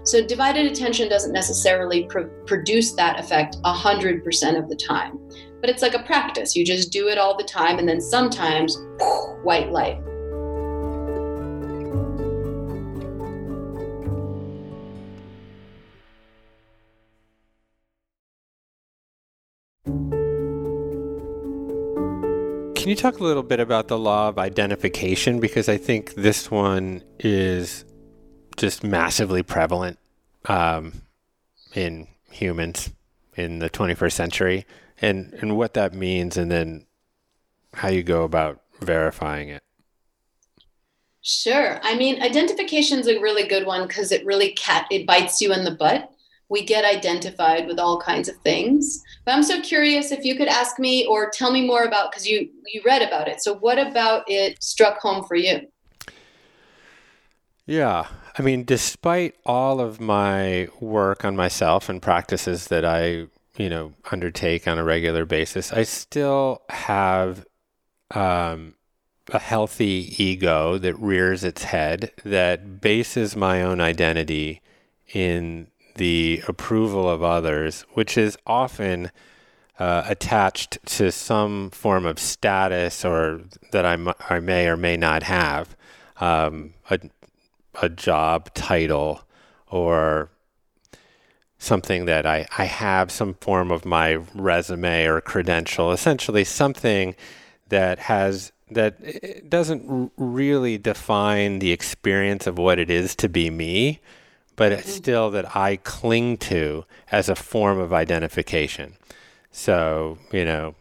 [0.05, 5.18] So divided attention doesn't necessarily pr- produce that effect 100% of the time.
[5.62, 6.55] But it's like a practice.
[6.55, 8.77] You just do it all the time, and then sometimes,
[9.45, 10.03] white light.
[22.83, 25.38] Can you talk a little bit about the law of identification?
[25.38, 27.85] Because I think this one is
[28.57, 30.01] just massively prevalent
[30.47, 31.03] um,
[31.77, 32.90] in humans
[33.37, 34.66] in the 21st century,
[35.01, 36.87] and and what that means, and then
[37.73, 39.62] how you go about verifying it.
[41.21, 41.79] Sure.
[41.85, 45.53] I mean, identification is a really good one because it really cat it bites you
[45.53, 46.12] in the butt.
[46.53, 49.03] We get identified with all kinds of things.
[49.25, 52.29] But I'm so curious if you could ask me or tell me more about because
[52.29, 53.43] you you read about it.
[53.43, 55.67] So what about it struck home for you?
[57.67, 58.07] Yeah.
[58.38, 63.95] I mean, despite all of my work on myself and practices that I, you know,
[64.11, 67.47] undertake on a regular basis, I still have
[68.11, 68.75] um,
[69.33, 74.61] a healthy ego that rears its head, that bases my own identity
[75.12, 79.11] in the approval of others, which is often
[79.78, 83.40] uh, attached to some form of status or
[83.72, 85.76] that I, m- I may or may not have
[86.20, 87.00] um, a,
[87.81, 89.22] a job title
[89.68, 90.31] or
[91.59, 97.14] something that I, I have some form of my resume or credential, essentially something
[97.68, 104.00] that has that doesn't really define the experience of what it is to be me,
[104.57, 104.97] but it's mm-hmm.
[104.97, 108.97] still that I cling to as a form of identification.
[109.51, 110.75] So, you know,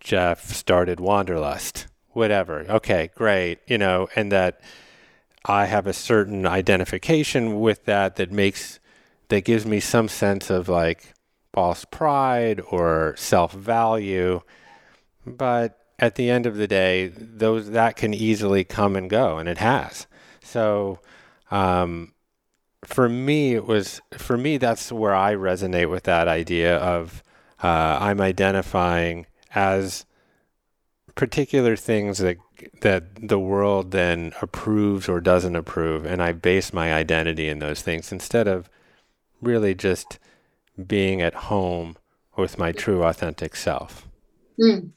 [0.00, 2.64] Jeff started Wanderlust, whatever.
[2.68, 3.58] Okay, great.
[3.66, 4.60] You know, and that
[5.44, 8.80] I have a certain identification with that that makes,
[9.28, 11.14] that gives me some sense of like
[11.52, 14.40] false pride or self value.
[15.26, 19.48] But at the end of the day, those that can easily come and go, and
[19.48, 20.06] it has.
[20.42, 21.00] So,
[21.50, 22.14] um,
[22.84, 27.22] for me, it was for me that's where I resonate with that idea of
[27.62, 30.04] uh, I'm identifying as
[31.14, 32.38] particular things that
[32.80, 37.82] that the world then approves or doesn't approve, and I base my identity in those
[37.82, 38.70] things instead of
[39.40, 40.18] really just
[40.86, 41.96] being at home
[42.36, 44.06] with my true authentic self.
[44.60, 44.90] Mm.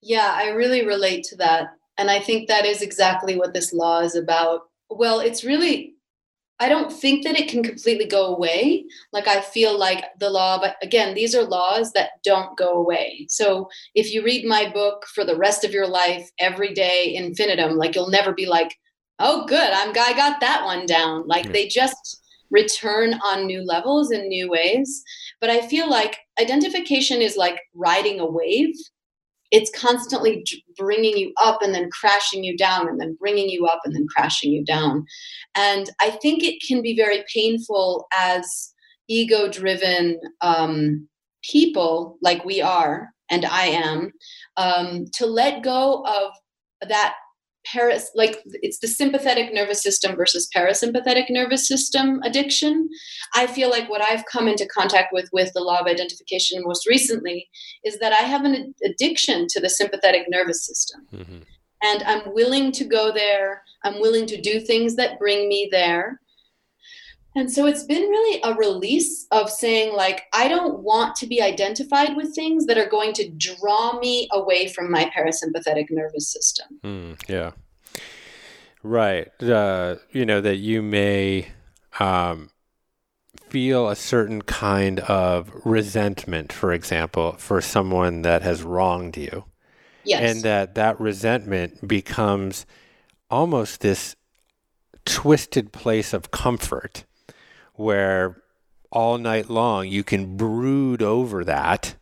[0.00, 1.68] Yeah, I really relate to that.
[1.98, 4.62] And I think that is exactly what this law is about.
[4.98, 5.94] Well, it's really,
[6.60, 8.84] I don't think that it can completely go away.
[9.12, 13.26] Like, I feel like the law, but again, these are laws that don't go away.
[13.28, 17.76] So, if you read my book for the rest of your life, every day, infinitum,
[17.76, 18.74] like, you'll never be like,
[19.18, 21.26] oh, good, I'm, I got that one down.
[21.26, 21.52] Like, yeah.
[21.52, 25.02] they just return on new levels in new ways.
[25.40, 28.74] But I feel like identification is like riding a wave
[29.52, 30.44] it's constantly
[30.76, 34.06] bringing you up and then crashing you down and then bringing you up and then
[34.08, 35.04] crashing you down.
[35.54, 38.72] And i think it can be very painful as
[39.08, 41.08] ego driven um,
[41.42, 44.12] people like we are and i am
[44.56, 47.14] um, to let go of that
[47.64, 52.88] paras like it's the sympathetic nervous system versus parasympathetic nervous system addiction.
[53.34, 56.86] I feel like what i've come into contact with with the law of identification most
[56.86, 57.48] recently
[57.84, 61.06] is that i have an addiction to the sympathetic nervous system.
[61.14, 61.38] Mm-hmm.
[61.82, 63.62] and i'm willing to go there.
[63.84, 66.20] I'm willing to do things that bring me there
[67.34, 71.40] and so it's been really a release of saying, like, I don't want to be
[71.40, 76.80] identified with things that are going to draw me away from my parasympathetic nervous system.
[76.84, 77.52] Mm, yeah.
[78.82, 79.30] Right.
[79.42, 81.48] Uh, you know, that you may
[82.00, 82.50] um,
[83.48, 89.44] feel a certain kind of resentment, for example, for someone that has wronged you.
[90.04, 90.34] Yes.
[90.34, 92.66] And that that resentment becomes
[93.30, 94.16] almost this
[95.04, 97.04] twisted place of comfort
[97.74, 98.42] where
[98.90, 101.94] all night long you can brood over that,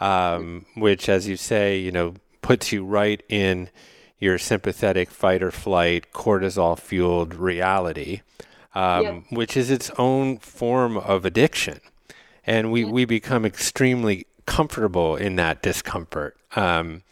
[0.00, 3.70] um, which, as you say, you know, puts you right in
[4.18, 8.22] your sympathetic fight or flight, cortisol fueled reality,
[8.74, 9.22] um, yep.
[9.30, 11.80] which is its own form of addiction.
[12.44, 12.92] And we, yep.
[12.92, 16.36] we become extremely comfortable in that discomfort.
[16.56, 17.02] Um,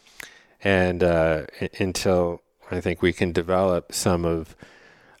[0.63, 1.45] and uh,
[1.79, 2.41] until
[2.71, 4.55] I think we can develop some of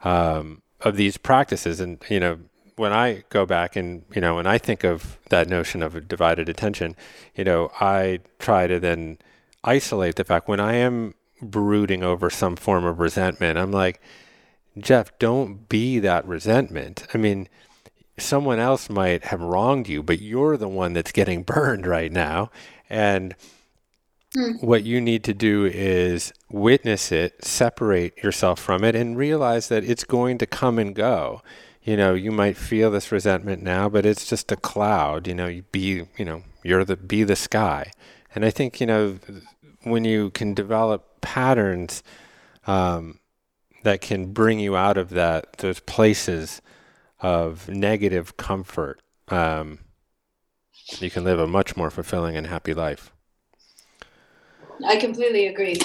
[0.03, 2.39] um, of these practices, and you know,
[2.77, 6.01] when I go back and you know when I think of that notion of a
[6.01, 6.95] divided attention,
[7.35, 9.17] you know, I try to then
[9.63, 13.99] isolate the fact when I am brooding over some form of resentment, I'm like,
[14.77, 17.05] Jeff, don't be that resentment.
[17.13, 17.49] I mean,
[18.17, 22.51] someone else might have wronged you, but you're the one that's getting burned right now,
[22.89, 23.35] and
[24.33, 24.53] hmm.
[24.61, 29.83] what you need to do is witness it, separate yourself from it, and realize that
[29.83, 31.41] it's going to come and go
[31.87, 35.25] you know, you might feel this resentment now, but it's just a cloud.
[35.25, 37.93] You know, you be, you know, you're the be the sky,
[38.35, 39.17] And I think, you know,
[39.83, 42.03] when you can develop patterns
[42.67, 43.19] um,
[43.83, 46.61] that can bring you out of that, those places
[47.21, 49.79] of negative comfort, um,
[50.99, 53.13] you can live a much more fulfilling and happy life.
[54.85, 55.79] I completely agree.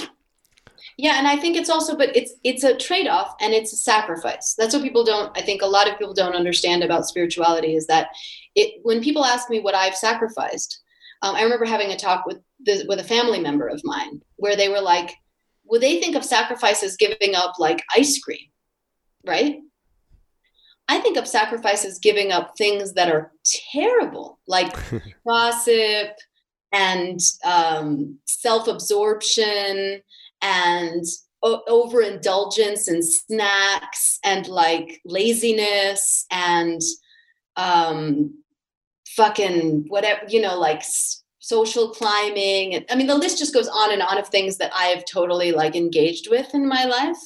[0.98, 3.76] Yeah, and I think it's also, but it's it's a trade off and it's a
[3.76, 4.54] sacrifice.
[4.56, 5.36] That's what people don't.
[5.36, 8.08] I think a lot of people don't understand about spirituality is that
[8.54, 8.80] it.
[8.82, 10.80] When people ask me what I've sacrificed,
[11.22, 14.56] um, I remember having a talk with the, with a family member of mine where
[14.56, 15.14] they were like,
[15.64, 18.50] "Would they think of sacrifice as giving up like ice cream,
[19.26, 19.56] right?"
[20.88, 23.32] I think of sacrifice as giving up things that are
[23.72, 24.74] terrible, like
[25.26, 26.10] gossip
[26.72, 30.02] and um, self absorption
[30.42, 31.04] and
[31.42, 36.80] o- overindulgence and snacks and like laziness and
[37.56, 38.34] um,
[39.08, 42.84] fucking whatever, you know, like s- social climbing.
[42.90, 45.52] I mean, the list just goes on and on of things that I have totally
[45.52, 47.18] like engaged with in my life.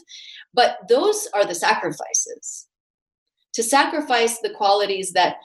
[0.54, 2.66] But those are the sacrifices.
[3.54, 5.36] To sacrifice the qualities that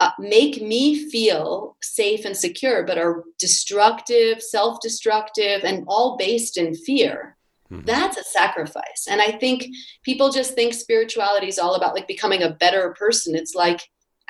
[0.00, 6.58] uh, make me feel safe and secure, but are destructive, self destructive, and all based
[6.58, 7.36] in fear.
[7.70, 7.86] Mm-hmm.
[7.86, 9.06] That's a sacrifice.
[9.08, 9.66] And I think
[10.04, 13.34] people just think spirituality is all about like becoming a better person.
[13.34, 13.80] It's like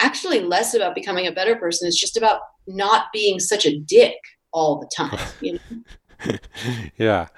[0.00, 1.88] actually less about becoming a better person.
[1.88, 4.16] It's just about not being such a dick
[4.52, 5.18] all the time.
[5.40, 5.58] You
[6.24, 6.38] know?
[6.96, 7.28] yeah.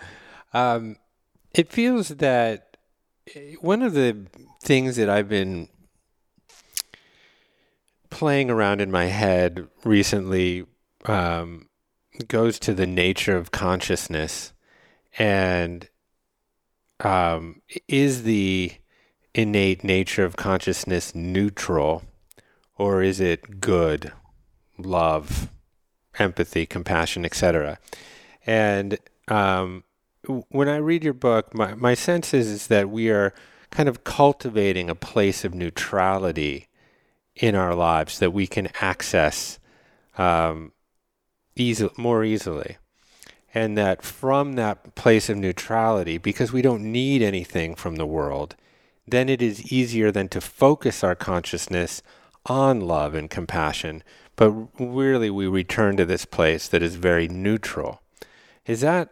[0.52, 0.96] Um,
[1.52, 2.76] it feels that
[3.34, 4.26] eh, one of the
[4.62, 5.68] things that I've been
[8.10, 10.64] playing around in my head recently
[11.06, 11.68] um,
[12.26, 14.52] goes to the nature of consciousness
[15.18, 15.88] and
[17.00, 18.72] um, is the
[19.34, 22.02] innate nature of consciousness neutral
[22.76, 24.12] or is it good
[24.78, 25.50] love
[26.18, 27.78] empathy compassion etc
[28.46, 28.98] and
[29.28, 29.84] um,
[30.48, 33.32] when i read your book my, my sense is, is that we are
[33.70, 36.67] kind of cultivating a place of neutrality
[37.38, 39.58] in our lives that we can access
[40.16, 40.72] um,
[41.56, 42.76] easy, more easily.
[43.54, 48.54] And that from that place of neutrality, because we don't need anything from the world,
[49.06, 52.02] then it is easier than to focus our consciousness
[52.46, 54.02] on love and compassion.
[54.36, 58.02] But really, we return to this place that is very neutral.
[58.66, 59.08] Is that,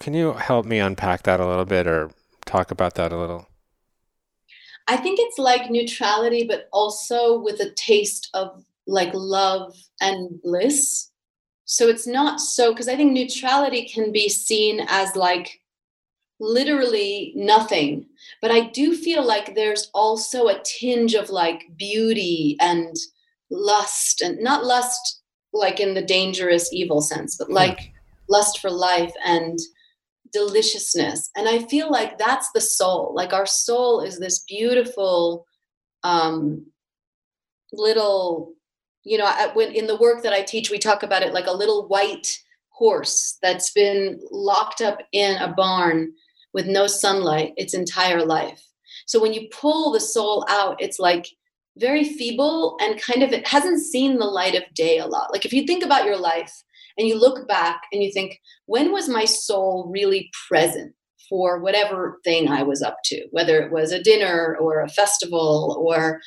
[0.00, 2.10] can you help me unpack that a little bit or
[2.44, 3.46] talk about that a little?
[4.88, 11.10] I think it's like neutrality, but also with a taste of like love and bliss.
[11.64, 15.60] So it's not so, because I think neutrality can be seen as like
[16.40, 18.06] literally nothing.
[18.40, 22.96] But I do feel like there's also a tinge of like beauty and
[23.50, 25.22] lust, and not lust
[25.52, 27.92] like in the dangerous evil sense, but like
[28.28, 29.58] lust for life and
[30.32, 31.30] deliciousness.
[31.36, 33.12] And i feel like that's the soul.
[33.14, 35.46] Like our soul is this beautiful
[36.04, 36.66] um
[37.72, 38.54] little
[39.04, 41.46] you know I, when in the work that i teach we talk about it like
[41.46, 42.36] a little white
[42.70, 46.12] horse that's been locked up in a barn
[46.52, 48.62] with no sunlight its entire life.
[49.06, 51.28] So when you pull the soul out it's like
[51.78, 55.32] very feeble and kind of it hasn't seen the light of day a lot.
[55.32, 56.52] Like if you think about your life
[56.98, 60.94] and you look back and you think, when was my soul really present
[61.28, 65.82] for whatever thing I was up to, whether it was a dinner or a festival
[65.86, 66.20] or,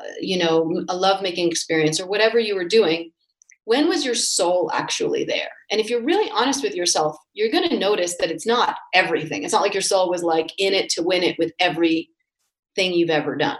[0.00, 3.12] uh, you know, a lovemaking experience or whatever you were doing?
[3.64, 5.50] When was your soul actually there?
[5.70, 9.42] And if you're really honest with yourself, you're going to notice that it's not everything.
[9.42, 12.08] It's not like your soul was like in it to win it with every
[12.74, 13.58] thing you've ever done.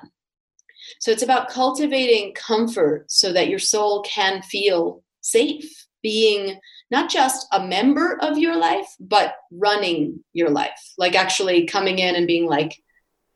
[1.00, 6.58] So it's about cultivating comfort so that your soul can feel safe being
[6.90, 12.16] not just a member of your life, but running your life, like actually coming in
[12.16, 12.76] and being like,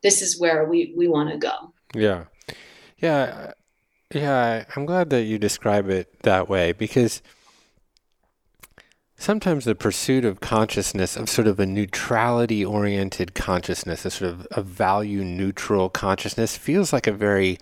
[0.03, 1.73] this is where we, we want to go.
[1.95, 2.25] Yeah.
[2.99, 3.53] Yeah.
[4.15, 4.65] Yeah.
[4.75, 7.23] I'm glad that you describe it that way because
[9.17, 14.47] sometimes the pursuit of consciousness, of sort of a neutrality oriented consciousness, a sort of
[14.51, 17.59] a value neutral consciousness, feels like a very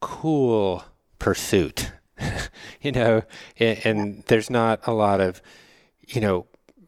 [0.00, 0.84] cool
[1.18, 1.92] pursuit
[2.82, 3.22] you know,
[3.58, 5.42] and, and, there's not a lot of,
[6.06, 6.46] you know,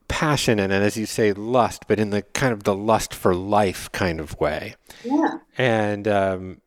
[0.09, 3.35] passion and, and as you say, lust, but in the kind of the lust for
[3.35, 4.75] life kind of way.
[5.05, 5.39] Yeah.
[5.57, 6.61] And, um,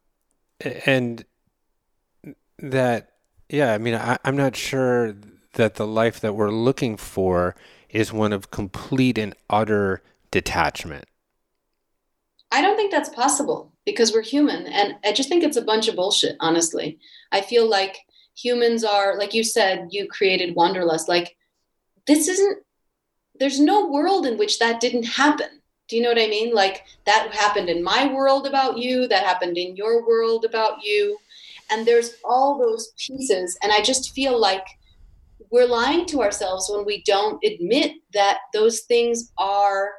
[0.85, 1.23] and
[2.59, 3.11] that,
[3.49, 5.15] yeah, I mean, I, I'm not sure
[5.53, 7.55] that the life that we're looking for
[7.89, 10.01] is one of complete and utter
[10.31, 11.05] detachment.
[12.51, 14.67] I don't think that's possible because we're human.
[14.67, 16.99] And I just think it's a bunch of bullshit, honestly.
[17.31, 17.99] I feel like
[18.37, 21.09] humans are like you said you created wanderlust.
[21.09, 21.35] Like
[22.05, 22.59] this isn't
[23.39, 25.61] there's no world in which that didn't happen.
[25.87, 26.53] Do you know what i mean?
[26.53, 31.17] Like that happened in my world about you that happened in your world about you.
[31.69, 33.57] And there's all those pieces.
[33.61, 34.65] And i just feel like
[35.49, 39.91] we're lying to ourselves when we don't admit that those things are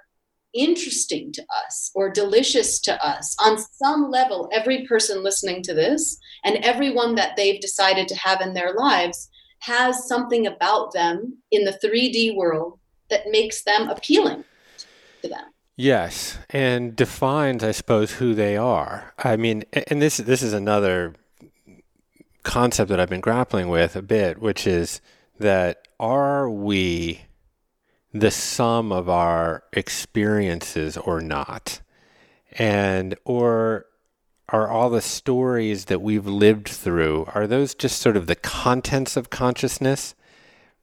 [0.55, 6.19] interesting to us or delicious to us on some level every person listening to this
[6.45, 9.29] and everyone that they've decided to have in their lives
[9.61, 12.79] has something about them in the 3D world
[13.11, 14.45] that makes them appealing
[15.23, 15.45] to them.
[15.77, 19.13] Yes and defines i suppose who they are.
[19.19, 21.15] I mean and this this is another
[22.43, 25.03] concept that i've been grappling with a bit which is
[25.39, 27.21] that are we
[28.13, 31.81] the sum of our experiences or not?
[32.53, 33.87] And, or
[34.49, 39.17] are all the stories that we've lived through, are those just sort of the contents
[39.17, 40.15] of consciousness?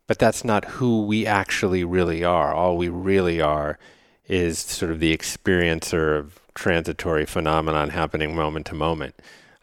[0.08, 2.54] But that's not who we actually really are.
[2.54, 3.80] All we really are
[4.28, 9.16] is sort of the experiencer of transitory phenomenon happening moment to moment.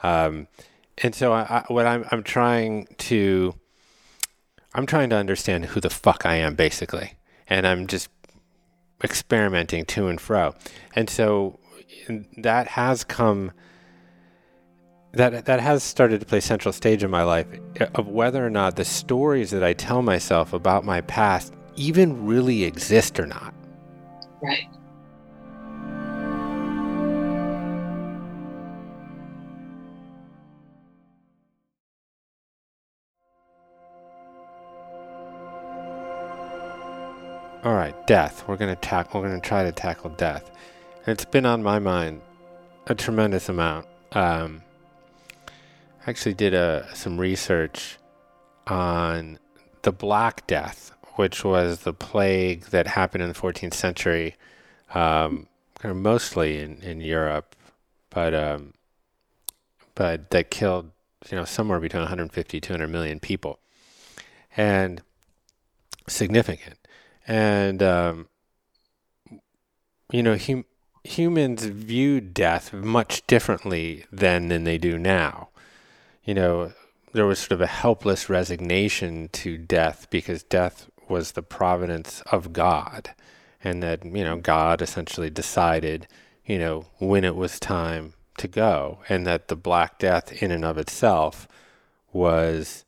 [0.03, 0.49] Um,
[0.99, 3.55] and so, I, I, what I'm, I'm trying to,
[4.75, 7.15] I'm trying to understand who the fuck I am, basically
[7.53, 8.09] and I'm just
[9.05, 10.55] experimenting to and fro.
[10.97, 11.59] And so
[12.39, 13.53] that has come
[15.13, 17.47] that that has started to play central stage in my life
[17.77, 22.25] eh, of whether or not the stories that I tell myself about my past even
[22.25, 23.53] really exist or not.
[24.43, 24.69] Right.
[37.65, 38.43] All right, death.
[38.49, 39.15] We're gonna tack.
[39.15, 40.51] We're gonna try to tackle death.
[41.07, 42.21] And it's been on my mind
[42.89, 43.87] a tremendous amount.
[44.11, 44.63] Um,
[46.05, 47.99] I actually did a, some research
[48.67, 49.39] on
[49.83, 54.35] the Black Death, which was the plague that happened in the 14th century,
[54.93, 55.47] um,
[55.79, 57.55] kind of mostly in, in Europe,
[58.11, 58.75] but um,
[59.95, 60.91] but that killed
[61.31, 63.61] you know somewhere between 150 200 million people,
[64.57, 65.01] and
[66.09, 66.82] significant
[67.27, 68.29] and um,
[70.11, 70.67] you know, hum-
[71.05, 75.49] humans view death much differently then than they do now.
[76.25, 76.73] You know,
[77.13, 82.53] there was sort of a helpless resignation to death because death was the providence of
[82.53, 83.11] God,
[83.63, 86.07] and that you know God essentially decided,
[86.47, 90.65] you know, when it was time to go, and that the Black Death in and
[90.65, 91.49] of itself
[92.13, 92.85] was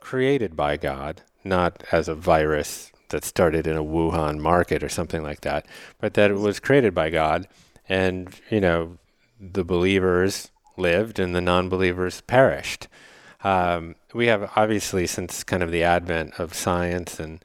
[0.00, 5.22] created by God, not as a virus that started in a Wuhan market or something
[5.22, 5.66] like that,
[6.00, 7.46] but that it was created by God,
[7.88, 8.98] and you know,
[9.40, 12.88] the believers lived and the non-believers perished.
[13.44, 17.42] Um, we have obviously since kind of the advent of science and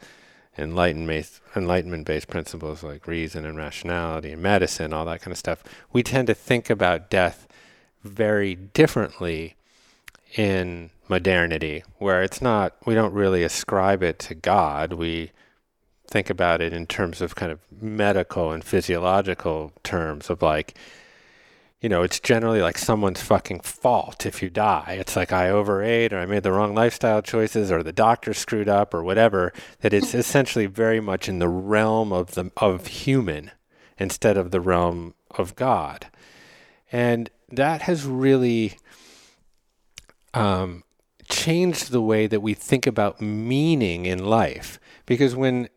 [0.58, 6.04] enlightenment based principles like reason and rationality and medicine, all that kind of stuff, we
[6.04, 7.48] tend to think about death
[8.04, 9.56] very differently
[10.36, 14.94] in modernity, where it's not, we don't really ascribe it to God.
[14.94, 15.32] We
[16.08, 20.78] think about it in terms of kind of medical and physiological terms of like,
[21.82, 24.96] you know, it's generally like someone's fucking fault if you die.
[25.00, 28.70] It's like I overate or I made the wrong lifestyle choices or the doctor screwed
[28.70, 29.52] up or whatever.
[29.82, 33.52] That it's essentially very much in the realm of the of human
[33.98, 36.08] instead of the realm of God,
[36.92, 38.78] and that has really
[40.34, 40.84] um,
[41.30, 44.80] changed the way that we think about meaning in life.
[45.06, 45.68] Because when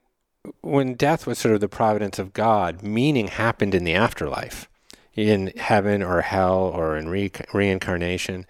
[0.61, 4.69] when death was sort of the providence of God, meaning happened in the afterlife,
[5.15, 8.47] in heaven or hell or in re- reincarnation.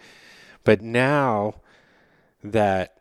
[0.65, 1.57] But now
[2.43, 2.97] that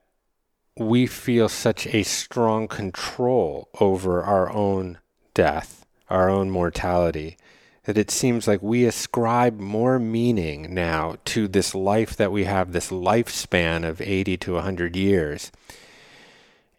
[0.78, 5.00] we feel such a strong control over our own
[5.34, 7.38] death, our own mortality,
[7.86, 12.72] that it seems like we ascribe more meaning now to this life that we have,
[12.72, 15.52] this lifespan of 80 to 100 years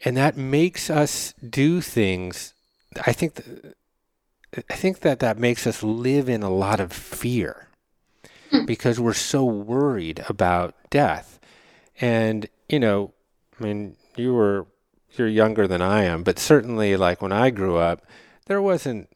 [0.04, 2.54] and that makes us do things.
[3.04, 3.34] I think.
[3.36, 3.74] Th-
[4.70, 7.68] I think that that makes us live in a lot of fear
[8.50, 8.64] hmm.
[8.64, 11.38] because we're so worried about death.
[12.00, 13.12] And you know,
[13.58, 14.66] I mean, you were
[15.12, 18.06] you're younger than I am, but certainly, like when I grew up,
[18.46, 19.08] there wasn't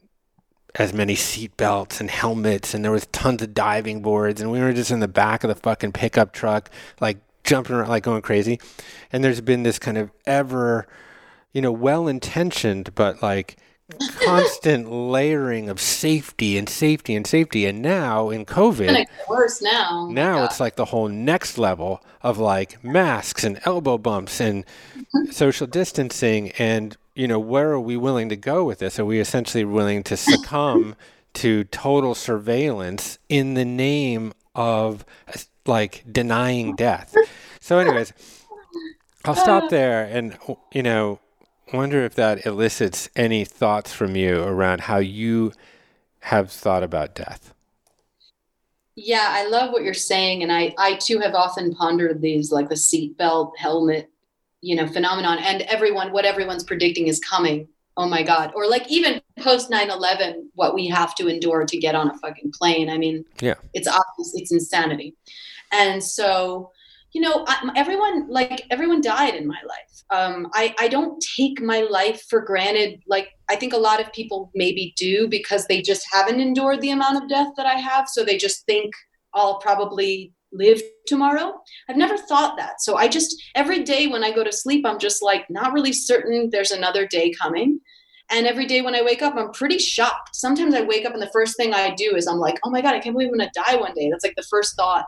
[0.75, 4.59] as many seat belts and helmets and there was tons of diving boards and we
[4.61, 6.69] were just in the back of the fucking pickup truck
[7.01, 7.17] like
[7.51, 8.59] jumping around like going crazy.
[9.11, 10.87] And there's been this kind of ever,
[11.51, 13.57] you know, well intentioned, but like
[14.23, 17.65] constant layering of safety and safety and safety.
[17.65, 20.07] And now in COVID, it's worse now.
[20.09, 24.63] Now it's like the whole next level of like masks and elbow bumps and
[25.29, 26.51] social distancing.
[26.51, 28.97] And, you know, where are we willing to go with this?
[28.97, 30.95] Are we essentially willing to succumb
[31.33, 35.03] to total surveillance in the name of
[35.71, 37.15] like denying death?
[37.59, 38.13] So, anyways,
[39.25, 40.37] I'll stop there and,
[40.71, 41.19] you know,
[41.73, 45.53] wonder if that elicits any thoughts from you around how you
[46.21, 47.53] have thought about death.
[48.95, 52.69] Yeah, I love what you're saying, and I I too have often pondered these like
[52.69, 54.11] the seatbelt helmet,
[54.61, 57.67] you know, phenomenon, and everyone what everyone's predicting is coming.
[57.95, 58.51] Oh my God!
[58.53, 62.51] Or like even post 9/11, what we have to endure to get on a fucking
[62.51, 62.89] plane.
[62.89, 65.15] I mean, yeah, it's obvious, it's insanity,
[65.71, 66.71] and so
[67.13, 70.03] you know, I, everyone like everyone died in my life.
[70.11, 73.01] Um, I I don't take my life for granted.
[73.07, 76.91] Like I think a lot of people maybe do because they just haven't endured the
[76.91, 78.93] amount of death that I have, so they just think
[79.33, 81.53] I'll probably live tomorrow.
[81.89, 82.81] I've never thought that.
[82.81, 85.93] So I just every day when I go to sleep, I'm just like not really
[85.93, 87.79] certain there's another day coming.
[88.29, 90.29] And every day when I wake up, I'm pretty shocked.
[90.33, 92.81] Sometimes I wake up and the first thing I do is I'm like, oh my
[92.81, 94.09] God, I can't believe I'm gonna die one day.
[94.09, 95.03] That's like the first thought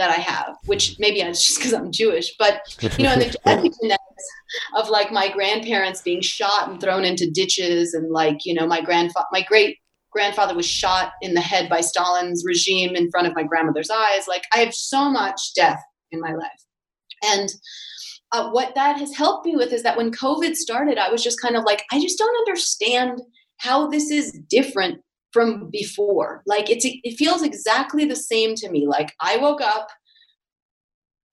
[0.00, 2.62] that I have, which maybe it's just because I'm Jewish, but
[2.98, 7.92] you know, and the epigenetics of like my grandparents being shot and thrown into ditches,
[7.92, 9.76] and like you know, my grandfather, my great
[10.10, 14.26] grandfather was shot in the head by Stalin's regime in front of my grandmother's eyes.
[14.26, 15.80] Like I have so much death
[16.10, 16.64] in my life,
[17.22, 17.50] and
[18.32, 21.42] uh, what that has helped me with is that when COVID started, I was just
[21.42, 23.20] kind of like, I just don't understand
[23.58, 25.00] how this is different
[25.32, 26.42] from before.
[26.46, 28.86] Like it's it feels exactly the same to me.
[28.86, 29.88] Like I woke up,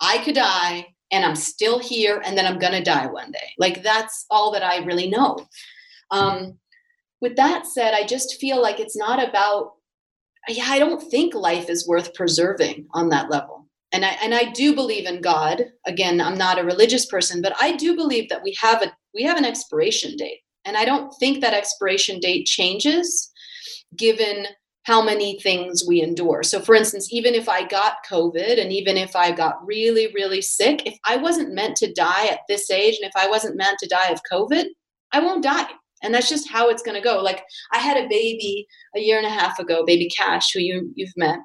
[0.01, 3.51] I could die, and I'm still here, and then I'm gonna die one day.
[3.57, 5.37] Like that's all that I really know.
[6.11, 6.57] Um,
[7.21, 9.73] with that said, I just feel like it's not about.
[10.49, 13.67] Yeah, I don't think life is worth preserving on that level.
[13.91, 15.65] And I and I do believe in God.
[15.85, 19.23] Again, I'm not a religious person, but I do believe that we have a we
[19.23, 20.39] have an expiration date.
[20.65, 23.31] And I don't think that expiration date changes
[23.95, 24.47] given
[24.87, 26.43] how many things we endure.
[26.43, 30.41] So, for instance, even if I got COVID and even if I got really, really
[30.41, 33.77] sick, if I wasn't meant to die at this age and if I wasn't meant
[33.79, 34.63] to die of COVID,
[35.11, 35.67] I won't die.
[36.03, 37.21] And that's just how it's going to go.
[37.21, 37.43] Like,
[37.73, 38.65] I had a baby
[38.95, 41.39] a year and a half ago, baby Cash, who you, you've met.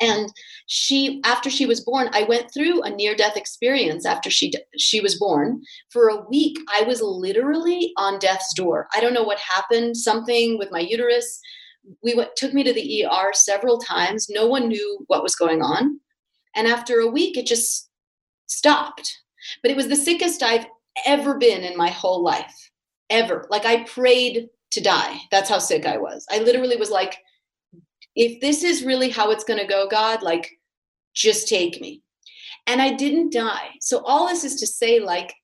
[0.00, 0.30] And
[0.66, 5.18] she, after she was born, I went through a near-death experience after she she was
[5.18, 5.62] born.
[5.90, 8.88] For a week, I was literally on death's door.
[8.94, 9.96] I don't know what happened.
[9.96, 11.40] Something with my uterus
[12.02, 14.28] we went, took me to the ER several times.
[14.28, 16.00] No one knew what was going on.
[16.54, 17.88] And after a week, it just
[18.46, 19.18] stopped.
[19.62, 20.66] But it was the sickest I've
[21.04, 22.70] ever been in my whole life,
[23.10, 23.46] ever.
[23.50, 25.18] Like I prayed to die.
[25.30, 26.26] That's how sick I was.
[26.30, 27.18] I literally was like,
[28.16, 30.50] if this is really how it's going to go, God, like,
[31.14, 32.02] just take me.
[32.66, 33.70] And I didn't die.
[33.80, 35.34] So all this is to say, like,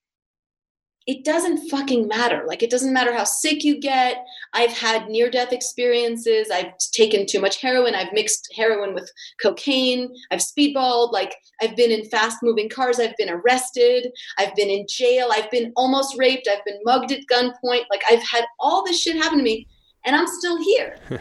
[1.07, 2.45] it doesn't fucking matter.
[2.47, 4.25] Like, it doesn't matter how sick you get.
[4.53, 6.49] I've had near death experiences.
[6.51, 7.95] I've taken too much heroin.
[7.95, 9.11] I've mixed heroin with
[9.43, 10.15] cocaine.
[10.31, 11.13] I've speedballed.
[11.13, 13.01] Like, I've been in fast moving cars.
[13.01, 14.13] I've been arrested.
[14.39, 15.31] I've been in jail.
[15.33, 16.49] I've been almost raped.
[16.49, 17.85] I've been mugged at gunpoint.
[17.91, 19.67] Like, I've had all this shit happen to me,
[20.05, 20.97] and I'm still here.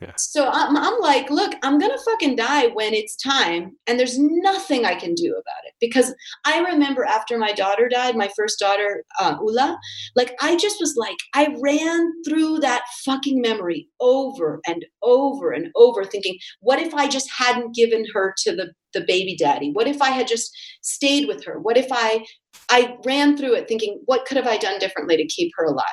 [0.00, 0.12] Yeah.
[0.16, 3.72] So I'm, I'm like, look, I'm going to fucking die when it's time.
[3.86, 5.74] And there's nothing I can do about it.
[5.80, 9.76] Because I remember after my daughter died, my first daughter, uh, Ula,
[10.14, 15.68] like I just was like, I ran through that fucking memory over and over and
[15.74, 19.70] over, thinking, what if I just hadn't given her to the, the baby daddy?
[19.72, 21.58] What if I had just stayed with her?
[21.58, 22.24] What if I,
[22.70, 25.84] I ran through it thinking, what could have I done differently to keep her alive?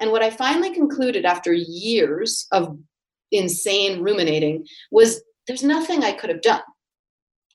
[0.00, 2.78] And what I finally concluded after years of
[3.32, 6.62] insane ruminating was there's nothing I could have done.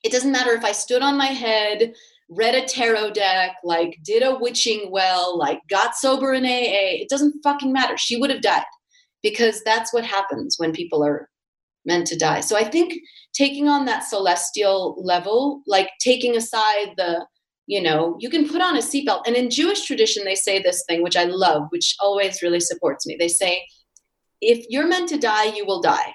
[0.02, 1.94] It doesn't matter if I stood on my head,
[2.28, 7.00] read a tarot deck, like did a witching well, like got sober in AA.
[7.00, 7.96] It doesn't fucking matter.
[7.96, 8.64] She would have died
[9.22, 11.28] because that's what happens when people are
[11.86, 12.40] meant to die.
[12.40, 12.94] So I think
[13.34, 17.26] taking on that celestial level, like taking aside the,
[17.66, 19.22] you know, you can put on a seatbelt.
[19.26, 23.06] And in Jewish tradition, they say this thing, which I love, which always really supports
[23.06, 23.16] me.
[23.18, 23.66] They say,
[24.44, 26.12] if you're meant to die, you will die.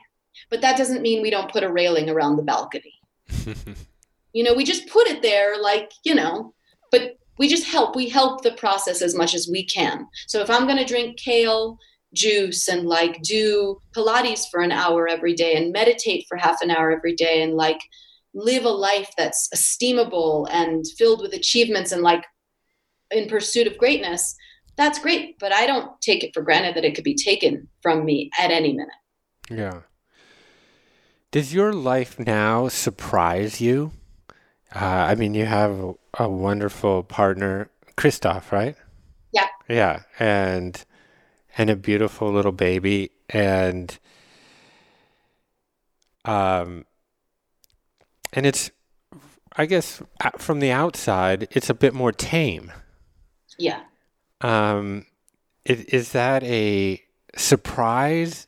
[0.49, 2.93] But that doesn't mean we don't put a railing around the balcony.
[4.33, 6.53] you know, we just put it there, like, you know,
[6.91, 7.95] but we just help.
[7.95, 10.07] We help the process as much as we can.
[10.27, 11.77] So if I'm going to drink kale
[12.13, 16.71] juice and like do Pilates for an hour every day and meditate for half an
[16.71, 17.79] hour every day and like
[18.33, 22.23] live a life that's esteemable and filled with achievements and like
[23.11, 24.35] in pursuit of greatness,
[24.79, 25.37] that's great.
[25.39, 28.49] But I don't take it for granted that it could be taken from me at
[28.49, 28.95] any minute.
[29.51, 29.81] Yeah.
[31.31, 33.91] Does your life now surprise you?
[34.73, 38.75] Uh, I mean, you have a, wonderful partner, Christoph, right?
[39.31, 39.47] Yeah.
[39.67, 40.83] Yeah, and
[41.57, 43.97] and a beautiful little baby, and
[46.25, 46.85] um,
[48.33, 48.71] and it's,
[49.55, 50.01] I guess,
[50.37, 52.71] from the outside, it's a bit more tame.
[53.57, 53.81] Yeah.
[54.41, 55.05] Um,
[55.65, 57.03] is, is that a
[57.35, 58.47] surprise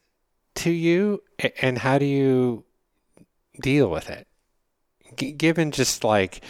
[0.55, 1.21] to you,
[1.61, 2.65] and how do you
[3.61, 4.27] deal with it?
[5.17, 6.43] G- given just like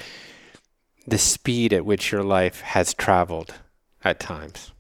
[1.08, 3.56] the speed at which your life has traveled
[4.04, 4.72] at times.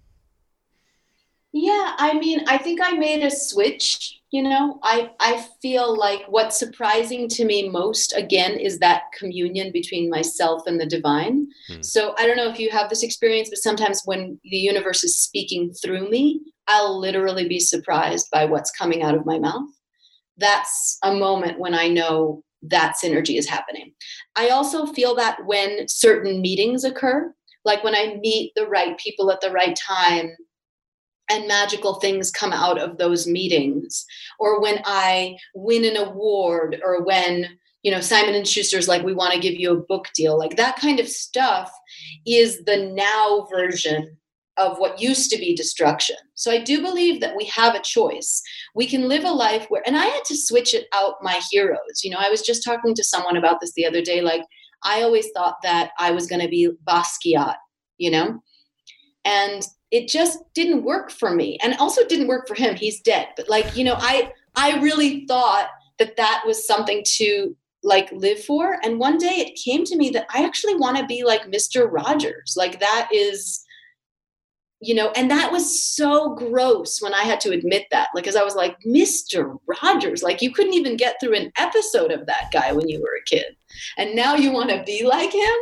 [1.51, 4.79] Yeah, I mean, I think I made a switch, you know.
[4.83, 10.63] I I feel like what's surprising to me most again is that communion between myself
[10.65, 11.47] and the divine.
[11.67, 11.81] Hmm.
[11.81, 15.17] So, I don't know if you have this experience, but sometimes when the universe is
[15.17, 19.69] speaking through me, I'll literally be surprised by what's coming out of my mouth.
[20.37, 23.93] That's a moment when I know that synergy is happening.
[24.35, 27.33] I also feel that when certain meetings occur,
[27.65, 30.31] like when I meet the right people at the right time
[31.31, 34.05] and magical things come out of those meetings,
[34.39, 37.47] or when I win an award, or when
[37.83, 40.57] you know Simon and Schuster's like we want to give you a book deal, like
[40.57, 41.71] that kind of stuff
[42.25, 44.17] is the now version
[44.57, 46.17] of what used to be destruction.
[46.35, 48.41] So I do believe that we have a choice.
[48.75, 52.03] We can live a life where, and I had to switch it out my heroes.
[52.03, 54.21] You know, I was just talking to someone about this the other day.
[54.21, 54.43] Like,
[54.83, 57.55] I always thought that I was going to be Basquiat,
[57.97, 58.41] you know,
[59.25, 61.57] and it just didn't work for me.
[61.61, 62.75] And also didn't work for him.
[62.75, 63.27] He's dead.
[63.35, 65.69] But like, you know, I, I really thought
[65.99, 68.77] that that was something to like live for.
[68.83, 71.91] And one day it came to me that I actually want to be like Mr.
[71.91, 72.55] Rogers.
[72.55, 73.65] Like that is,
[74.83, 78.35] you know and that was so gross when i had to admit that like because
[78.35, 82.49] i was like mr rogers like you couldn't even get through an episode of that
[82.51, 83.55] guy when you were a kid
[83.97, 85.55] and now you want to be like him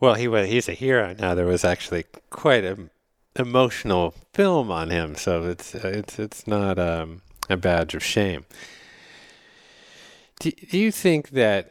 [0.00, 2.90] well he was he's a hero now there was actually quite an
[3.36, 8.44] emotional film on him so it's it's it's not um, a badge of shame
[10.40, 11.70] do, do you think that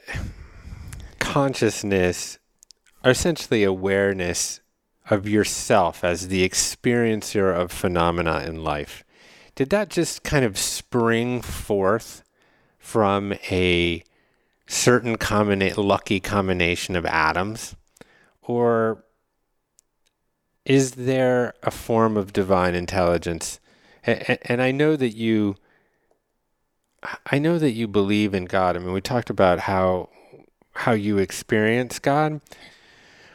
[1.20, 2.38] consciousness
[3.04, 4.62] or essentially awareness
[5.10, 9.04] of yourself as the experiencer of phenomena in life,
[9.56, 12.24] did that just kind of spring forth
[12.80, 14.04] from a
[14.68, 17.76] certain combina- lucky combination of atoms?
[18.44, 19.04] Or
[20.66, 23.60] is there a form of divine intelligence?
[24.06, 25.56] And, I know that you.
[27.26, 28.76] I know that you believe in God.
[28.76, 30.10] I mean, we talked about how
[30.74, 32.42] how you experience God,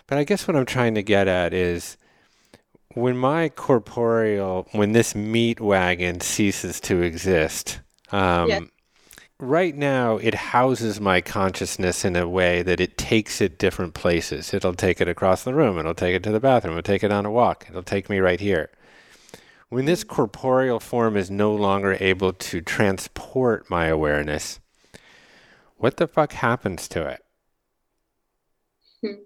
[0.06, 1.96] but I guess what I'm trying to get at is
[2.94, 7.80] when my corporeal, when this meat wagon ceases to exist,
[8.10, 8.60] um, yeah.
[9.40, 14.52] Right now it houses my consciousness in a way that it takes it different places.
[14.52, 17.12] It'll take it across the room, it'll take it to the bathroom, it'll take it
[17.12, 18.70] on a walk, it'll take me right here.
[19.68, 24.60] When this corporeal form is no longer able to transport my awareness,
[25.76, 27.24] what the fuck happens to it?
[29.04, 29.22] Hmm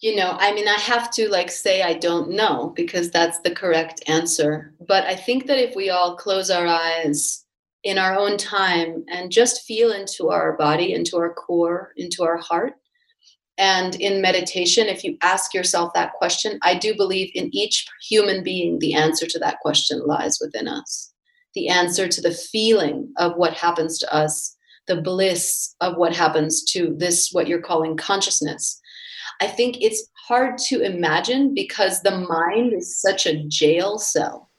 [0.00, 3.50] you know i mean i have to like say i don't know because that's the
[3.50, 7.43] correct answer but i think that if we all close our eyes
[7.84, 12.38] in our own time and just feel into our body into our core into our
[12.38, 12.74] heart.
[13.56, 18.42] And in meditation if you ask yourself that question i do believe in each human
[18.42, 21.12] being the answer to that question lies within us.
[21.54, 24.56] The answer to the feeling of what happens to us
[24.86, 28.80] the bliss of what happens to this what you're calling consciousness.
[29.40, 34.50] I think it's hard to imagine because the mind is such a jail cell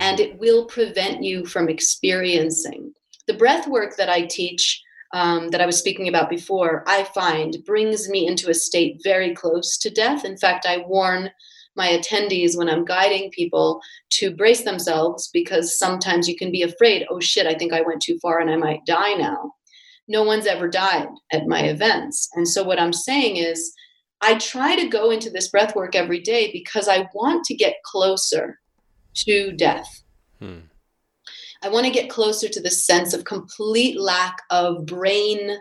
[0.00, 2.92] and it will prevent you from experiencing.
[3.26, 4.82] The breath work that I teach,
[5.12, 9.34] um, that I was speaking about before, I find brings me into a state very
[9.34, 10.24] close to death.
[10.24, 11.30] In fact, I warn
[11.76, 13.80] my attendees when I'm guiding people
[14.10, 18.02] to brace themselves because sometimes you can be afraid, oh shit, I think I went
[18.02, 19.52] too far and I might die now.
[20.06, 22.28] No one's ever died at my events.
[22.34, 23.72] And so what I'm saying is,
[24.20, 27.82] I try to go into this breath work every day because I want to get
[27.84, 28.58] closer
[29.14, 30.02] to death.
[30.38, 30.60] Hmm.
[31.62, 35.56] I want to get closer to the sense of complete lack of brain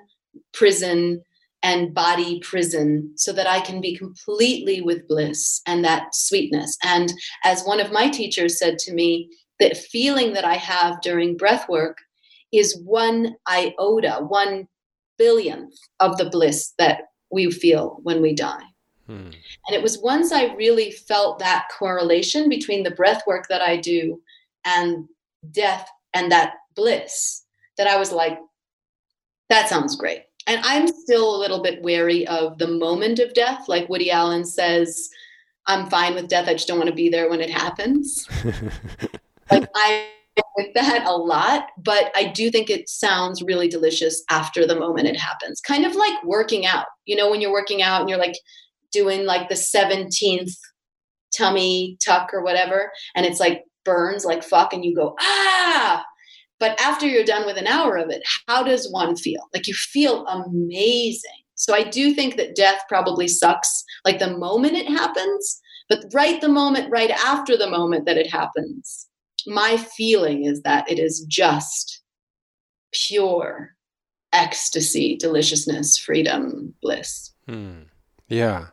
[0.51, 1.21] prison
[1.63, 6.77] and body prison so that I can be completely with bliss and that sweetness.
[6.83, 7.13] And
[7.45, 9.29] as one of my teachers said to me,
[9.59, 11.97] the feeling that I have during breath work
[12.51, 14.67] is one iota, one
[15.17, 18.63] billionth of the bliss that we feel when we die.
[19.07, 19.31] Hmm.
[19.67, 23.77] And it was once I really felt that correlation between the breath work that I
[23.77, 24.21] do
[24.65, 25.07] and
[25.51, 27.43] death and that bliss
[27.77, 28.39] that I was like,
[29.49, 30.23] that sounds great.
[30.47, 33.67] And I'm still a little bit wary of the moment of death.
[33.67, 35.09] Like Woody Allen says,
[35.67, 36.47] I'm fine with death.
[36.47, 38.27] I just don't want to be there when it happens.
[39.51, 40.07] like I
[40.57, 45.07] with that a lot, but I do think it sounds really delicious after the moment
[45.07, 45.61] it happens.
[45.61, 46.85] Kind of like working out.
[47.05, 48.35] You know, when you're working out and you're like
[48.93, 50.55] doing like the 17th
[51.35, 56.03] tummy tuck or whatever, and it's like burns like fuck, and you go, ah.
[56.59, 59.41] But after you're done with an hour of it, how does one feel?
[59.53, 61.31] Like you feel amazing.
[61.55, 66.39] So I do think that death probably sucks like the moment it happens, but right
[66.39, 69.07] the moment, right after the moment that it happens,
[69.45, 72.01] my feeling is that it is just
[72.93, 73.71] pure
[74.31, 77.33] ecstasy, deliciousness, freedom, bliss.
[77.47, 77.83] Hmm.
[78.27, 78.67] Yeah.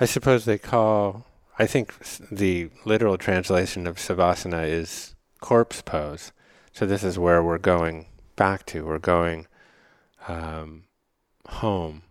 [0.00, 1.26] I suppose they call,
[1.58, 1.92] I think
[2.30, 6.32] the literal translation of Savasana is corpse pose.
[6.72, 8.86] So this is where we're going back to.
[8.86, 9.46] We're going
[10.26, 10.84] um,
[11.46, 12.02] home.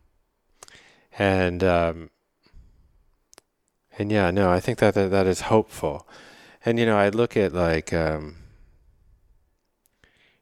[1.18, 2.12] And, um,
[3.98, 6.08] and yeah, no, I think that, that that is hopeful.
[6.64, 8.36] And you know, I look at like um,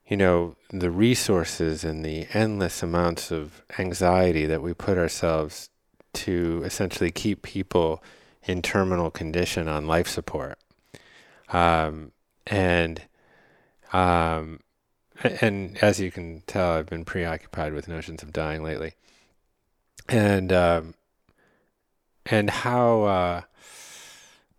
[0.06, 5.70] you know the resources and the endless amounts of anxiety that we put ourselves
[6.14, 8.04] to essentially keep people
[8.44, 10.58] in terminal condition on life support,
[11.50, 12.12] um,
[12.46, 13.02] and
[13.94, 14.60] um,
[15.42, 18.94] and as you can tell, I've been preoccupied with notions of dying lately,
[20.08, 20.94] and um,
[22.26, 23.42] and how uh,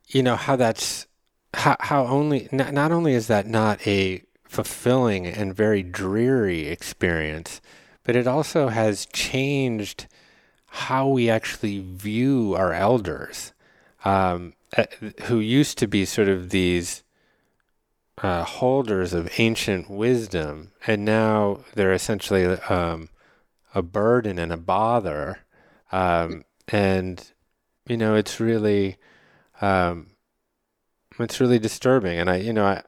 [0.08, 1.06] you know how that's
[1.54, 7.60] how, how only not, not only is that not a fulfilling and very dreary experience,
[8.04, 10.06] but it also has changed
[10.68, 13.52] how we actually view our elders,
[14.04, 14.84] um, uh,
[15.24, 17.02] who used to be sort of these
[18.18, 23.08] uh, holders of ancient wisdom, and now they're essentially um,
[23.74, 25.38] a burden and a bother.
[25.90, 27.32] Um, and
[27.86, 28.98] you know, it's really
[29.60, 30.08] um,
[31.18, 32.18] it's really disturbing.
[32.18, 32.82] And I, you know, I,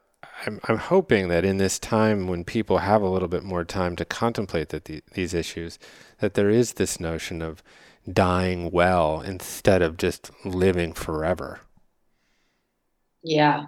[0.47, 3.97] I'm, I'm hoping that in this time when people have a little bit more time
[3.97, 5.78] to contemplate that the, these issues,
[6.20, 7.62] that there is this notion of
[8.11, 11.61] dying well instead of just living forever.
[13.22, 13.66] Yeah,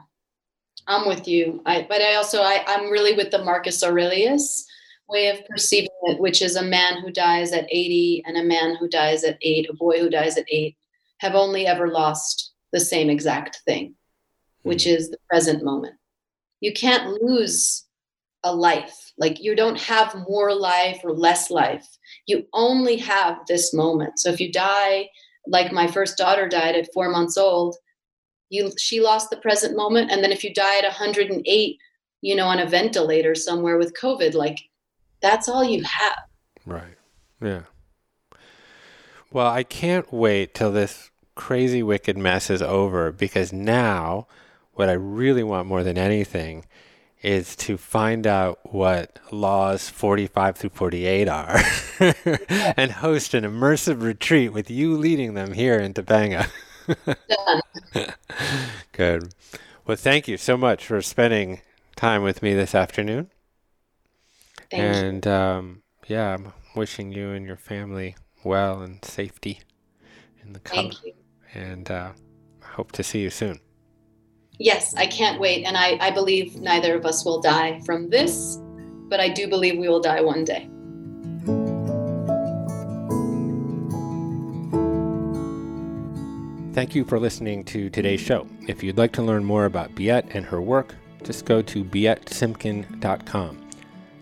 [0.86, 1.62] I'm with you.
[1.66, 4.66] I, but I also I, I'm really with the Marcus Aurelius
[5.08, 8.76] way of perceiving it, which is a man who dies at 80 and a man
[8.76, 10.76] who dies at eight, a boy who dies at eight,
[11.18, 13.94] have only ever lost the same exact thing
[14.62, 14.90] which hmm.
[14.90, 15.94] is the present moment.
[16.62, 17.84] You can't lose
[18.44, 19.12] a life.
[19.18, 21.86] Like you don't have more life or less life.
[22.26, 24.20] You only have this moment.
[24.20, 25.08] So if you die,
[25.48, 27.74] like my first daughter died at four months old,
[28.48, 30.12] you she lost the present moment.
[30.12, 31.78] And then if you die at 108,
[32.20, 34.58] you know, on a ventilator somewhere with COVID, like
[35.20, 36.22] that's all you have.
[36.64, 36.96] Right.
[37.40, 37.62] Yeah.
[39.32, 44.28] Well, I can't wait till this crazy wicked mess is over because now
[44.74, 46.64] what I really want more than anything
[47.22, 51.60] is to find out what laws 45 through 48 are
[52.76, 56.48] and host an immersive retreat with you leading them here in Topanga.
[58.92, 59.32] Good.
[59.86, 61.60] Well, thank you so much for spending
[61.94, 63.30] time with me this afternoon.
[64.70, 69.60] Thank and um, yeah, I'm wishing you and your family well and safety
[70.42, 70.92] in the coming.
[71.54, 72.12] And uh,
[72.62, 73.60] hope to see you soon
[74.62, 75.64] yes, I can't wait.
[75.64, 78.58] And I, I believe neither of us will die from this,
[79.08, 80.68] but I do believe we will die one day.
[86.74, 88.46] Thank you for listening to today's show.
[88.66, 93.68] If you'd like to learn more about Biet and her work, just go to bietsimkin.com.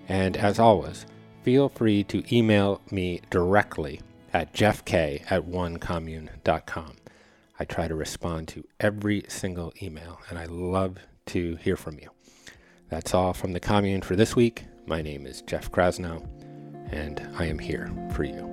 [0.08, 1.06] And as always,
[1.44, 4.00] feel free to email me directly
[4.32, 6.99] at jeffk at onecommune.com.
[7.60, 10.96] I try to respond to every single email, and I love
[11.26, 12.08] to hear from you.
[12.88, 14.64] That's all from the commune for this week.
[14.86, 16.26] My name is Jeff Krasno,
[16.90, 18.49] and I am here for you.